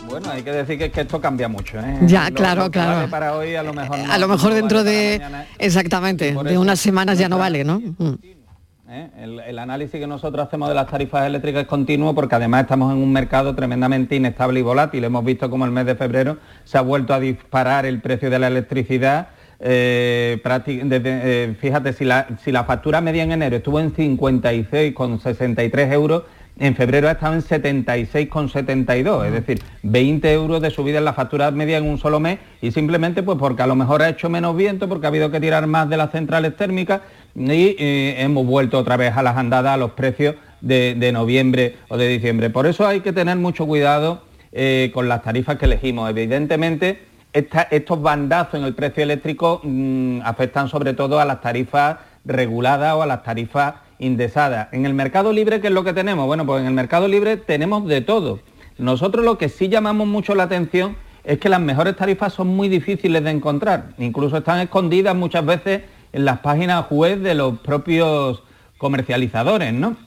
[0.09, 1.79] Bueno, hay que decir que, que esto cambia mucho.
[1.79, 1.99] ¿eh?
[2.01, 3.09] Ya, claro, claro.
[3.09, 3.99] para hoy a lo mejor.
[4.09, 5.21] a lo mejor dentro de,
[5.59, 7.79] exactamente, de unas semanas ya no vale, ¿no?
[7.79, 8.15] Mm.
[8.89, 9.09] ¿eh?
[9.47, 12.97] El, análisis que nosotros hacemos de las tarifas eléctricas es continuo porque además estamos en
[12.97, 15.03] un mercado tremendamente inestable y volátil.
[15.03, 18.39] Hemos visto como el mes de febrero se ha vuelto a disparar el precio de
[18.39, 19.29] la electricidad.
[19.59, 26.23] Eh, eh, fíjate, si la, si la factura media en enero estuvo en 56,63 euros,
[26.59, 31.49] en febrero ha estado en 76,72, es decir, 20 euros de subida en la factura
[31.51, 34.55] media en un solo mes y simplemente pues porque a lo mejor ha hecho menos
[34.55, 37.01] viento, porque ha habido que tirar más de las centrales térmicas
[37.35, 41.97] y eh, hemos vuelto otra vez a las andadas a los precios de, noviembre o
[41.97, 42.49] de diciembre.
[42.49, 46.09] Por eso hay que tener mucho cuidado eh, con las tarifas que elegimos.
[46.09, 52.95] Evidentemente, estos bandazos en el precio eléctrico mm, afectan sobre todo a las tarifas reguladas
[52.95, 56.25] o a las tarifas En el mercado libre, ¿qué es lo que tenemos?
[56.25, 58.39] Bueno, pues en el mercado libre tenemos de todo.
[58.77, 60.95] Nosotros lo que sí llamamos mucho la atención
[61.25, 63.89] es que las mejores tarifas son muy difíciles de encontrar.
[63.97, 65.81] Incluso están escondidas muchas veces
[66.13, 68.41] en las páginas web de los propios
[68.77, 69.97] comercializadores, ¿no?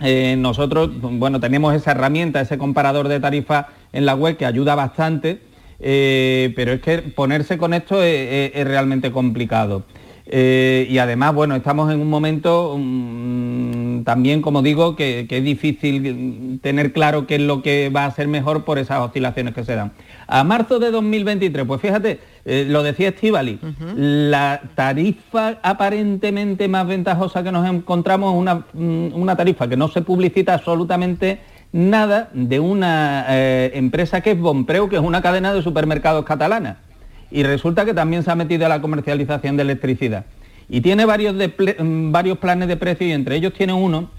[0.00, 4.74] Eh, nosotros, bueno, tenemos esa herramienta, ese comparador de tarifas en la web que ayuda
[4.74, 5.40] bastante,
[5.80, 9.84] eh, pero es que ponerse con esto es, realmente complicado.
[10.30, 16.60] Eh, y además, bueno, estamos en un momento mm, también, como digo, que, es difícil
[16.62, 19.74] tener claro qué es lo que va a ser mejor por esas oscilaciones que se
[19.74, 19.92] dan.
[20.26, 23.58] A marzo de 2023, pues fíjate, eh, lo decía Estivali,
[23.96, 29.88] la tarifa aparentemente más ventajosa que nos encontramos es una, mm, una, tarifa que no
[29.88, 31.40] se publicita absolutamente
[31.72, 36.80] nada de una eh, empresa que es Bompreu, que es una cadena de supermercados catalana.
[37.30, 40.24] Y resulta que también se ha metido a la comercialización de electricidad.
[40.68, 44.10] Y tiene varios, mm, varios planes de precio y entre ellos tiene uno,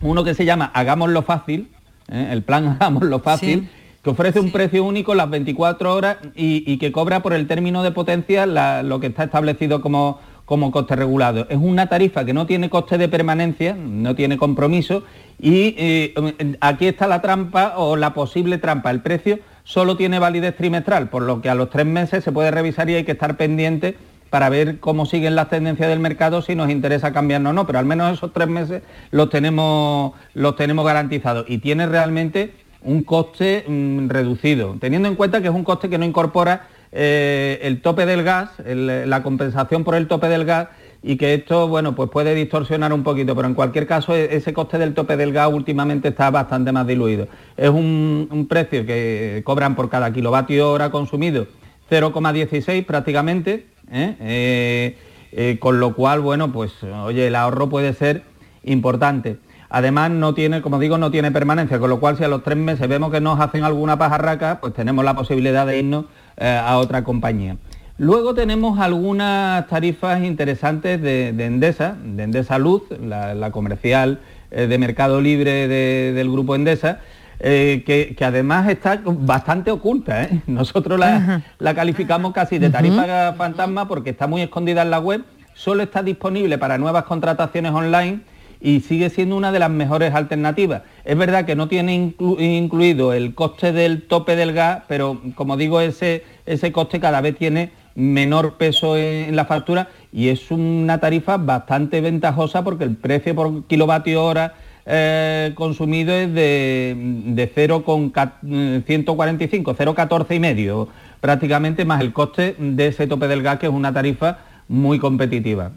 [0.00, 1.68] uno que se llama Hagámoslo fácil,
[2.08, 2.28] ¿eh?
[2.30, 3.68] el plan Hagámoslo fácil,
[4.02, 7.90] que ofrece un precio único las 24 horas y, que cobra por el término de
[7.90, 11.46] potencia lo que está establecido como, como coste regulado.
[11.50, 15.02] Es una tarifa que no tiene coste de permanencia, no tiene compromiso
[15.38, 18.90] y eh, aquí está la trampa o la posible trampa.
[18.90, 22.50] El precio solo tiene validez trimestral, por lo que a los tres meses se puede
[22.50, 23.98] revisar y hay que estar pendiente
[24.30, 27.78] para ver cómo siguen las tendencias del mercado, si nos interesa cambiarnos o no, pero
[27.78, 33.66] al menos esos tres meses los tenemos, los tenemos garantizados y tiene realmente un coste
[33.68, 38.06] mm, reducido, teniendo en cuenta que es un coste que no incorpora eh, el tope
[38.06, 40.68] del gas, la compensación por el tope del gas
[41.02, 44.52] y que esto, bueno, pues puede distorsionar un poquito, pero en cualquier caso e, ese
[44.52, 47.28] coste del tope del gas últimamente está bastante más diluido.
[47.56, 51.46] Es un, precio que cobran por cada kilovatio hora consumido
[51.90, 54.96] 0,16 prácticamente, ¿eh?
[55.32, 58.22] Eh, con lo cual, bueno, pues oye, el ahorro puede ser
[58.64, 59.36] importante.
[59.70, 62.56] Además, no tiene, como digo, no tiene permanencia, con lo cual si a los tres
[62.56, 66.06] meses vemos que nos hacen alguna pajarraca, pues tenemos la posibilidad de irnos
[66.40, 67.56] a otra compañía.
[68.00, 74.20] Luego tenemos algunas tarifas interesantes de, Endesa, de Endesa Luz, la, comercial
[74.52, 77.00] eh, de mercado libre del grupo Endesa,
[77.40, 80.28] eh, que, además está bastante oculta.
[80.46, 85.24] Nosotros la, calificamos casi de tarifa fantasma porque está muy escondida en la web,
[85.54, 88.20] solo está disponible para nuevas contrataciones online
[88.60, 90.82] y sigue siendo una de las mejores alternativas.
[91.04, 95.80] Es verdad que no tiene incluido el coste del tope del gas, pero como digo,
[95.80, 101.36] ese, ese coste cada vez tiene menor peso en, la factura y es una tarifa
[101.36, 104.54] bastante ventajosa porque el precio por kilovatio hora
[104.86, 110.88] eh, consumido es de, de 0,145, 0,14 y medio
[111.20, 114.38] prácticamente, más el coste de ese tope del gas que es una tarifa
[114.68, 115.72] muy competitiva.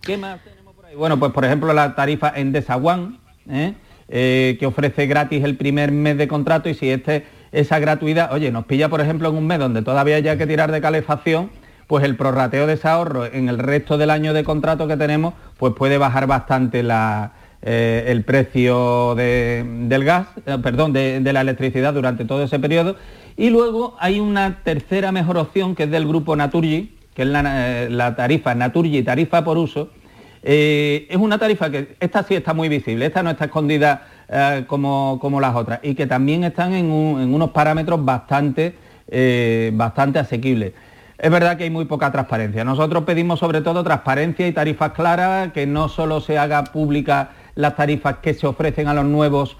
[0.00, 0.40] ¿Qué más?
[0.96, 3.18] Bueno, pues por ejemplo la tarifa en Desaguán,
[3.48, 3.74] ¿eh?
[4.08, 8.50] Eh, que ofrece gratis el primer mes de contrato y si este, esa gratuidad, oye,
[8.52, 11.50] nos pilla por ejemplo en un mes donde todavía hay que tirar de calefacción,
[11.86, 15.32] pues el prorrateo de ese ahorro en el resto del año de contrato que tenemos,
[15.56, 16.84] pues puede bajar bastante
[17.62, 20.28] eh, el precio del gas,
[20.62, 22.96] perdón, de, la electricidad durante todo ese periodo.
[23.36, 27.88] Y luego hay una tercera mejor opción que es del grupo Naturgy, que es la,
[27.88, 29.88] la tarifa Naturgy, tarifa por uso,
[30.46, 34.64] eh, es una tarifa que esta sí está muy visible, esta no está escondida eh,
[34.66, 38.74] como, las otras y que también están en, unos parámetros bastante,
[39.08, 40.74] eh, bastante asequibles.
[41.16, 42.62] es verdad que hay muy poca transparencia.
[42.62, 47.74] Nosotros pedimos sobre todo transparencia y tarifas claras, que no solo se haga pública las
[47.74, 49.56] tarifas que se ofrecen a los nuevos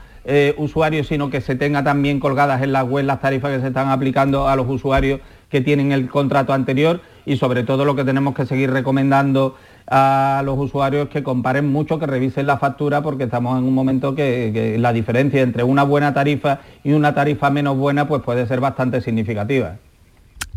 [0.56, 3.88] usuarios, sino que se tenga también colgadas en la web las tarifas que se están
[3.90, 5.20] aplicando a los usuarios
[5.50, 9.56] que tienen el contrato anterior y sobre todo lo que tenemos que seguir recomendando
[9.86, 14.14] a los usuarios que comparen mucho, que revisen la factura, porque estamos en un momento
[14.14, 18.60] que, la diferencia entre una buena tarifa y una tarifa menos buena pues puede ser
[18.60, 19.76] bastante significativa.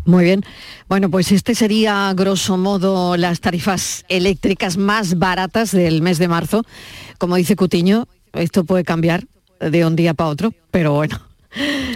[0.04, 0.42] Muy bien.
[0.88, 6.64] Bueno, pues este sería, grosso modo, las tarifas eléctricas más baratas del mes de marzo.
[7.18, 9.24] Como dice Cutiño, esto puede cambiar
[9.60, 11.20] de un día para otro, pero bueno,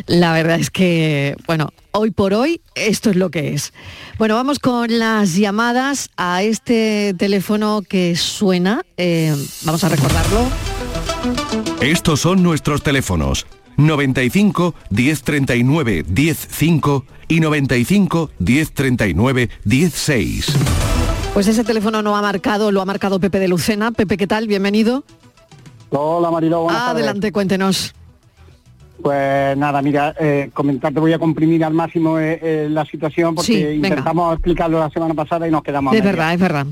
[0.07, 3.72] la verdad es que, bueno, hoy por hoy esto es lo que es.
[4.18, 8.82] Bueno, vamos con las llamadas a este teléfono que suena.
[8.96, 9.34] Eh,
[9.64, 10.44] vamos a recordarlo.
[11.80, 13.46] Estos son nuestros teléfonos.
[13.76, 20.46] 95 1039 105 y 95 1039 16.
[21.32, 23.90] Pues ese teléfono no ha marcado, lo ha marcado Pepe de Lucena.
[23.92, 24.46] Pepe, ¿qué tal?
[24.46, 25.05] Bienvenido.
[25.90, 27.94] Hola Marilo, Adelante, cuéntenos.
[29.01, 33.74] Pues nada, mira, eh, comentarte, voy a comprimir al máximo eh, eh, la situación porque
[33.74, 35.95] intentamos explicarlo la semana pasada y nos quedamos.
[35.95, 36.66] Es verdad, es verdad.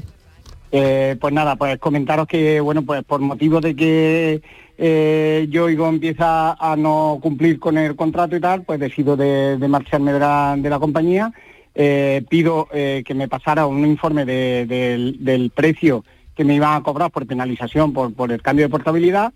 [0.73, 4.43] Eh, pues nada, pues comentaros que, bueno, pues por motivo de que
[4.79, 10.13] yo Yoigo empieza a no cumplir con el contrato y tal, pues decido de, marcharme
[10.13, 11.33] de la, de la compañía.
[11.75, 16.05] pido que me pasara un informe del precio
[16.35, 19.33] que me iban a cobrar por penalización por, por el cambio de portabilidad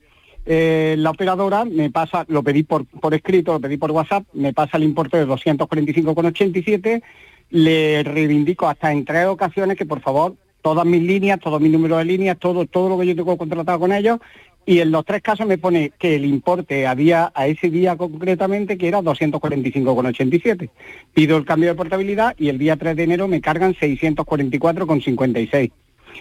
[0.46, 4.52] eh, la operadora me pasa, lo pedí por, por escrito, lo pedí por WhatsApp, me
[4.52, 7.02] pasa el importe de 245,87,
[7.50, 11.98] le reivindico hasta en tres ocasiones que por favor todas mis líneas, todos mis números
[11.98, 14.18] de líneas, todo, todo lo que yo tengo contratado con ellos,
[14.66, 18.78] y en los tres casos me pone que el importe había a ese día concretamente
[18.78, 20.70] que era 245,87.
[21.12, 25.70] Pido el cambio de portabilidad y el día 3 de enero me cargan 644,56.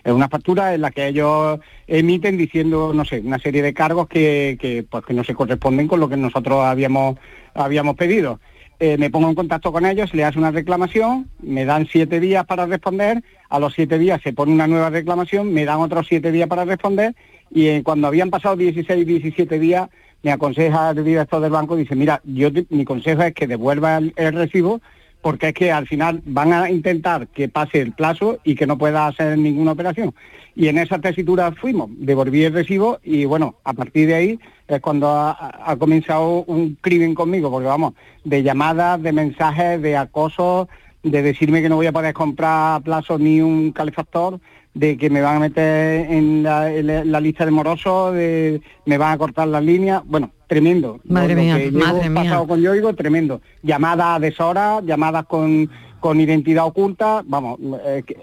[0.03, 4.07] Es una factura en la que ellos emiten diciendo, no sé, una serie de cargos
[4.07, 7.17] que, que, pues, que no se corresponden con lo que nosotros habíamos,
[7.53, 8.39] habíamos pedido.
[8.79, 12.45] Eh, me pongo en contacto con ellos, le hace una reclamación, me dan siete días
[12.45, 16.31] para responder, a los siete días se pone una nueva reclamación, me dan otros siete
[16.31, 17.15] días para responder
[17.49, 19.89] y eh, cuando habían pasado 16, 17 días
[20.23, 24.33] me aconseja el director del banco, dice, mira, yo mi consejo es que devuelva el
[24.33, 24.81] recibo
[25.23, 28.77] porque es que al final van a intentar que pase el plazo y que no
[28.77, 30.13] pueda hacer ninguna operación.
[30.53, 34.81] Y en esa tesitura fuimos, devolví el recibo y bueno, a partir de ahí es
[34.81, 37.93] cuando ha, comenzado un crimen conmigo, porque vamos,
[38.25, 40.67] de llamadas, de mensajes, de acoso,
[41.01, 44.41] de decirme que no voy a poder comprar a plazo ni un calefactor,
[44.73, 49.17] de que me van a meter en la, lista de morosos, de me van a
[49.17, 50.99] cortar las líneas, bueno, tremendo.
[51.05, 52.23] Madre mía, madre mía.
[52.23, 53.41] pasado con Yoigo, tremendo.
[53.61, 55.69] Llamadas a deshora, llamadas con,
[55.99, 57.59] con identidad oculta, vamos,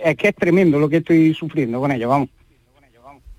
[0.05, 2.29] es que es tremendo lo que estoy sufriendo con ellos, vamos.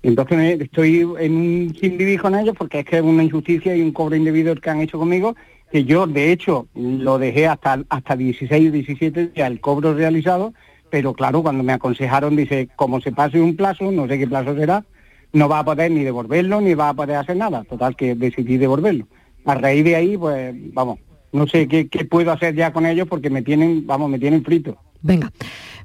[0.02, 3.82] Entonces estoy en un sin vivir con ellos porque es que es una injusticia y
[3.82, 5.36] un cobro indebido que han hecho conmigo,
[5.70, 10.54] que yo de hecho lo dejé hasta, hasta 16 o 17 ya el cobro realizado,
[10.92, 14.54] pero claro, cuando me aconsejaron, dice, como se pase un plazo, no sé qué plazo
[14.54, 14.84] será,
[15.32, 17.64] no va a poder ni devolverlo, ni va a poder hacer nada.
[17.64, 19.06] Total, que decidí devolverlo.
[19.46, 20.98] A raíz de ahí, pues, vamos,
[21.32, 24.76] no sé qué, puedo hacer ya con ellos porque me tienen, vamos, me tienen frito.
[25.00, 25.32] Venga,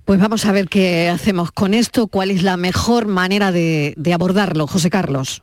[0.03, 4.67] pues vamos a ver qué hacemos con esto, cuál es la mejor manera de abordarlo,
[4.67, 5.41] José Carlos.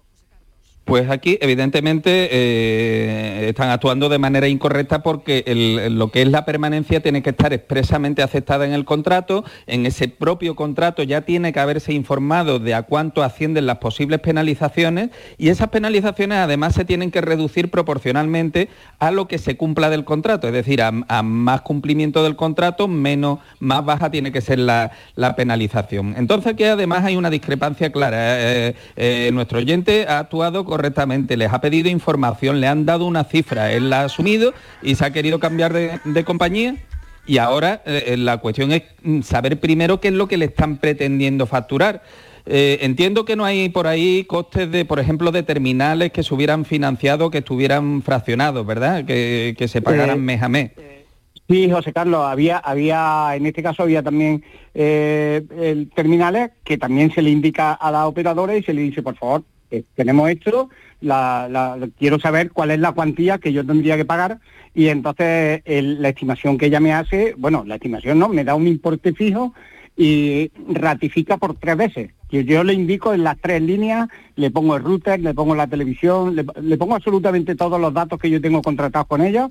[0.85, 5.43] Pues aquí, evidentemente, eh, están actuando de manera incorrecta porque
[5.91, 9.45] lo que es la permanencia tiene que estar expresamente aceptada en el contrato.
[9.67, 14.21] En ese propio contrato ya tiene que haberse informado de a cuánto ascienden las posibles
[14.21, 15.09] penalizaciones
[15.39, 18.69] y esas penalizaciones además se tienen que reducir proporcionalmente
[18.99, 20.49] a lo que se cumpla del contrato.
[20.49, 24.91] Es decir, a, más cumplimiento del contrato, menos, más baja tiene que ser la,
[25.35, 26.15] penalización.
[26.19, 28.19] Entonces aquí además hay una discrepancia clara.
[28.21, 33.23] Eh, eh, nuestro oyente ha actuado correctamente, les ha pedido información, le han dado una
[33.23, 34.53] cifra, él la ha asumido
[34.83, 36.75] y se ha querido cambiar de, compañía.
[37.27, 40.47] Y ahora eh, eh, la cuestión es mm, saber primero qué es lo que le
[40.47, 42.03] están pretendiendo facturar.
[42.45, 46.35] Eh, entiendo que no hay por ahí costes de, por ejemplo, de terminales que se
[46.35, 49.05] hubieran financiado, que estuvieran fraccionados, ¿verdad?
[49.05, 50.73] Que, se pagaran mes a mes.
[51.49, 57.31] Sí, José Carlos, había, había, en este caso había también terminales que también se le
[57.31, 59.45] indica a la operadora y se le dice, por favor,
[59.95, 60.69] tenemos esto,
[61.99, 64.39] quiero saber cuál es la cuantía que yo tendría que pagar
[64.75, 68.67] y entonces la estimación que ella me hace, bueno, la estimación no, me da un
[68.67, 69.55] importe fijo
[69.97, 72.11] y ratifica por tres veces.
[72.29, 75.69] Que yo le indico en las tres líneas, le pongo el router, le pongo la
[75.69, 79.51] televisión, le, pongo absolutamente todos los datos que yo tengo contratados con ellos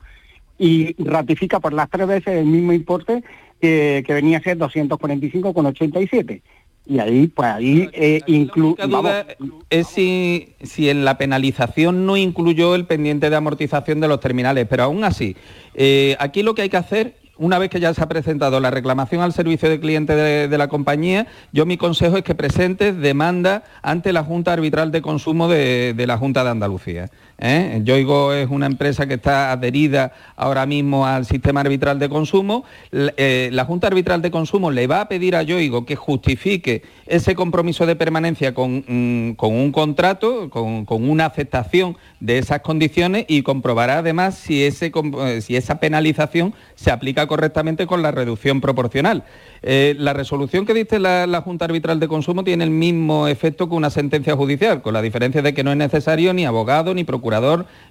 [0.58, 3.24] y ratifica por las tres veces el mismo importe
[3.62, 6.42] que, venía a ser 245,87
[6.86, 8.22] y ahí pues ahí eh,
[8.56, 9.26] duda
[9.70, 14.68] es si, si en la penalización no incluyó el pendiente de amortización de los terminales,
[14.70, 15.36] pero aún así,
[15.76, 18.70] eh, aquí lo que hay que hacer una vez que ya se ha presentado la
[18.70, 23.64] reclamación al servicio de cliente de, la compañía, yo mi consejo es que presentes demanda
[23.82, 27.10] ante la Junta Arbitral de Consumo de la Junta de Andalucía.
[27.38, 27.82] ¿Eh?
[27.84, 32.64] Yoigo es una empresa que está adherida ahora mismo al sistema arbitral de consumo.
[32.92, 37.36] Eh, la Junta Arbitral de Consumo le va a pedir a Yoigo que justifique ese
[37.36, 44.00] compromiso de permanencia con, mm, un contrato, con, una aceptación de esas condiciones y comprobará
[44.00, 49.24] además si, ese, eh, si esa penalización se aplica correctamente con la reducción proporcional.
[49.62, 53.76] Eh, la resolución que dice la, Junta Arbitral de Consumo tiene el mismo efecto que
[53.76, 57.23] una sentencia judicial, con la diferencia de que no es necesario ni abogado, ni procurador,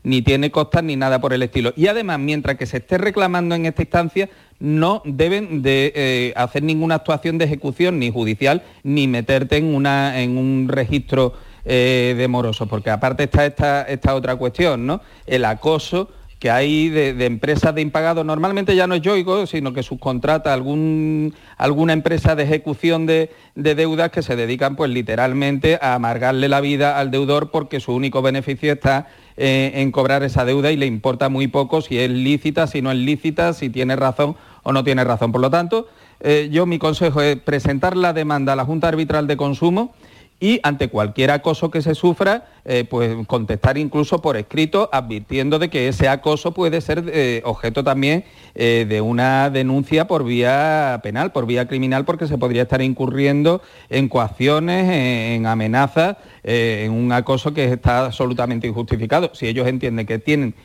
[0.03, 1.73] ni tiene costas, ni nada por el estilo.
[1.77, 4.29] Y además, mientras que se esté reclamando en esta instancia,
[4.59, 10.21] no deben de eh, hacer ninguna actuación de ejecución, ni judicial, ni meterte en, una,
[10.21, 15.01] en un registro eh, de morosos, porque aparte está esta, esta otra cuestión, ¿no?
[15.27, 16.09] El acoso
[16.43, 21.37] que hay de, empresas de impagado, normalmente ya no es Yoigo, sino que subcontrata algún,
[21.57, 26.99] alguna empresa de ejecución de, deudas que se dedican pues literalmente a amargarle la vida
[26.99, 29.07] al deudor porque su único beneficio está
[29.37, 32.91] eh, en cobrar esa deuda y le importa muy poco si es lícita, si no
[32.91, 35.33] es lícita, si tiene razón o no tiene razón.
[35.33, 35.89] Por lo tanto,
[36.21, 39.95] eh, yo mi consejo es presentar la demanda a la Junta Arbitral de Consumo
[40.43, 45.71] y ante cualquier acoso que se sufra, eh, pues contestar incluso por escrito, advirtiendo de
[45.71, 48.25] que ese acoso puede ser eh, objeto también
[48.57, 53.63] eh, de una denuncia por vía penal, por vía criminal, porque se podría estar incurriendo
[53.89, 59.31] en coacciones, en, amenazas, en un acoso que está absolutamente injustificado.
[59.35, 60.57] Si ellos entienden que tienen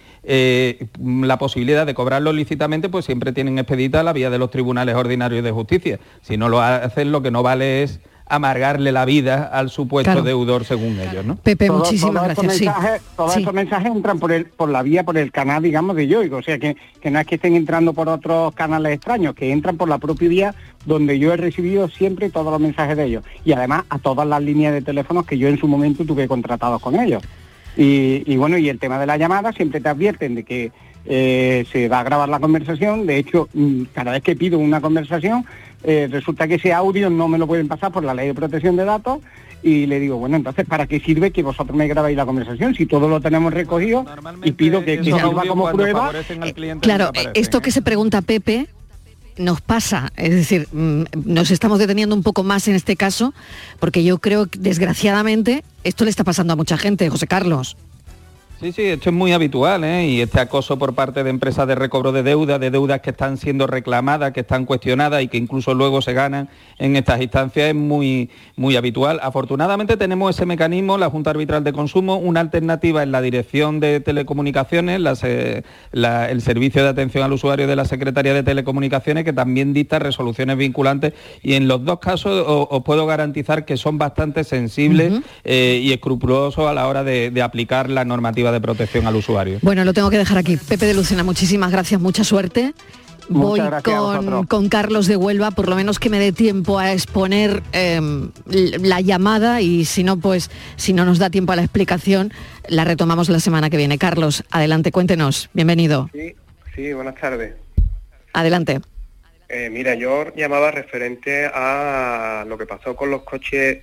[0.99, 5.43] la posibilidad de cobrarlo lícitamente, pues siempre tienen expedita la vía de los tribunales ordinarios
[5.43, 5.99] de justicia.
[6.23, 7.99] Si no lo hacen, lo que no vale es
[8.29, 11.35] amargarle la vida al supuesto deudor según ellos, ¿no?
[11.37, 13.01] Pepe, muchísimas gracias.
[13.15, 16.37] todos estos mensajes entran por el, por la vía, por el canal, digamos, de Yoigo,
[16.37, 19.77] o sea que, que no es que estén entrando por otros canales extraños, que entran
[19.77, 20.55] por la propia vía
[20.85, 23.23] donde yo he recibido siempre todos los mensajes de ellos.
[23.43, 26.81] Y además a todas las líneas de teléfonos que yo en su momento tuve contratados
[26.81, 27.23] con ellos.
[27.75, 30.71] Y, y bueno, y el tema de la llamada siempre te advierten de que
[31.09, 33.05] eh, se va a grabar la conversación.
[33.05, 35.45] De hecho, mm, cada vez que pido una conversación,
[35.83, 38.75] eh, resulta que ese audio no me lo pueden pasar por la ley de protección
[38.75, 39.19] de datos
[39.63, 42.85] y le digo, bueno, entonces, ¿para qué sirve que vosotros me grabáis la conversación si
[42.85, 44.05] todo lo tenemos recogido
[44.43, 46.11] y pido que, que sirva como prueba?
[46.81, 48.67] claro, esto que se pregunta Pepe
[49.37, 53.33] nos pasa, es decir, mm, nos estamos deteniendo un poco más en este caso,
[53.79, 57.77] porque yo creo que desgraciadamente esto le está pasando a mucha gente, José Carlos.
[58.59, 60.07] Sí, sí, esto es muy habitual, ¿eh?
[60.07, 63.37] Y este acoso por parte de empresas de recobro de deuda, de deudas que están
[63.37, 66.49] siendo reclamadas, que están cuestionadas y que incluso luego se ganan
[66.79, 69.19] en estas instancias es muy, muy habitual.
[69.21, 73.99] Afortunadamente tenemos ese mecanismo, la Junta Arbitral de Consumo, una alternativa en la Dirección de
[73.99, 74.99] Telecomunicaciones,
[75.91, 80.57] el Servicio de Atención al Usuario de la Secretaría de Telecomunicaciones, que también dicta resoluciones
[80.57, 85.93] vinculantes y en los dos casos os, puedo garantizar que son bastante sensibles eh, y
[85.93, 89.59] escrupulosos a la hora de aplicar la normativa de protección al usuario.
[89.61, 90.57] Bueno, lo tengo que dejar aquí.
[90.57, 92.73] Pepe de Lucena, muchísimas gracias, mucha suerte.
[93.29, 93.61] Voy
[94.47, 99.01] con, Carlos de Huelva, por lo menos que me dé tiempo a exponer em, la
[99.01, 102.31] llamada y si no, pues si no nos da tiempo a la explicación,
[102.69, 103.97] la retomamos la semana que viene.
[103.97, 105.49] Carlos, adelante, cuéntenos.
[105.53, 106.09] Bienvenido.
[106.13, 106.35] Sí,
[106.75, 107.53] sí buenas tardes.
[108.33, 108.79] Adelante.
[109.49, 113.79] Eh, mira, yo llamaba referente a lo que pasó con los coches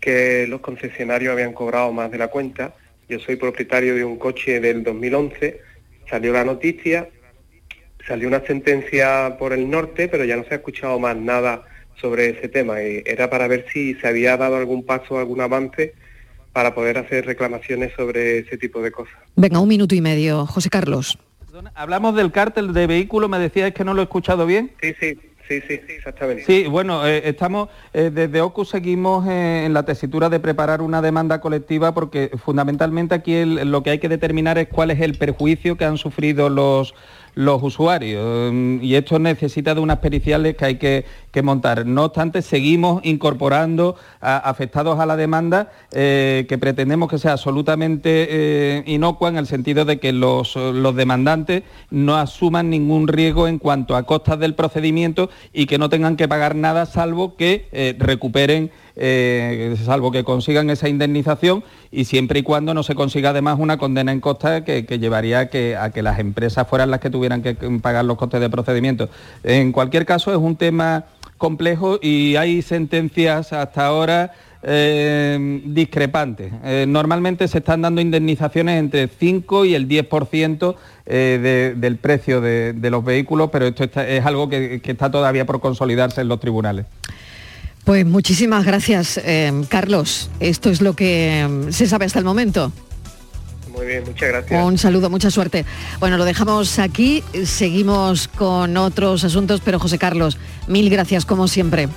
[0.00, 2.74] que los concesionarios habían cobrado más de la cuenta
[3.08, 5.60] yo soy propietario de un coche del 2011,
[6.08, 7.08] salió la noticia,
[8.06, 11.64] salió una sentencia por el norte, pero ya no se ha escuchado más nada
[12.00, 12.82] sobre ese tema.
[12.82, 15.94] Y era para ver si se había dado algún paso, algún avance
[16.52, 19.14] para poder hacer reclamaciones sobre ese tipo de cosas.
[19.34, 21.18] Venga, un minuto y medio, José Carlos.
[21.74, 24.72] Hablamos del cártel de vehículos, me decías que no lo he escuchado bien.
[24.80, 25.18] Sí, sí.
[25.48, 26.44] Sí, sí, exactamente.
[26.44, 31.02] Sí, bueno, eh, estamos, eh, desde OCU seguimos eh, en la tesitura de preparar una
[31.02, 35.76] demanda colectiva porque fundamentalmente aquí lo que hay que determinar es cuál es el perjuicio
[35.76, 36.94] que han sufrido los
[37.34, 41.04] los usuarios mm, y esto necesita de unas periciales que hay que,
[41.42, 41.84] montar.
[41.84, 48.84] No obstante, seguimos incorporando afectados a la demanda eh, que pretendemos que sea absolutamente eh,
[48.86, 50.56] inocua en el sentido de que los,
[50.94, 56.16] demandantes no asuman ningún riesgo en cuanto a costas del procedimiento y que no tengan
[56.16, 62.40] que pagar nada salvo que eh, recuperen eh, salvo que consigan esa indemnización y siempre
[62.40, 66.18] y cuando no se consiga además una condena en costa que, llevaría a que, las
[66.18, 69.08] empresas fueran las que tuvieran que pagar los costes de procedimiento.
[69.42, 71.06] En cualquier caso es un tema
[71.38, 74.32] complejo y hay sentencias hasta ahora
[74.66, 76.50] eh, discrepantes.
[76.64, 80.74] Eh, normalmente se están dando indemnizaciones entre 5 y el 10%
[81.04, 86.22] eh, del precio de, los vehículos, pero esto es algo que, está todavía por consolidarse
[86.22, 86.86] en los tribunales.
[87.84, 89.20] Pues muchísimas gracias,
[89.68, 90.30] Carlos.
[90.40, 92.72] Esto es lo que se sabe hasta el momento.
[93.72, 94.64] Muy bien, muchas gracias.
[94.64, 95.66] Un saludo, mucha suerte.
[96.00, 101.88] Bueno, lo dejamos aquí, seguimos con otros asuntos, pero José Carlos, mil gracias como siempre.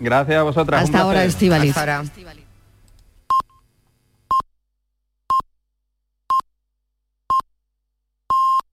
[0.00, 0.82] Gracias a vosotras.
[0.82, 1.74] Hasta ahora, Estivaliz.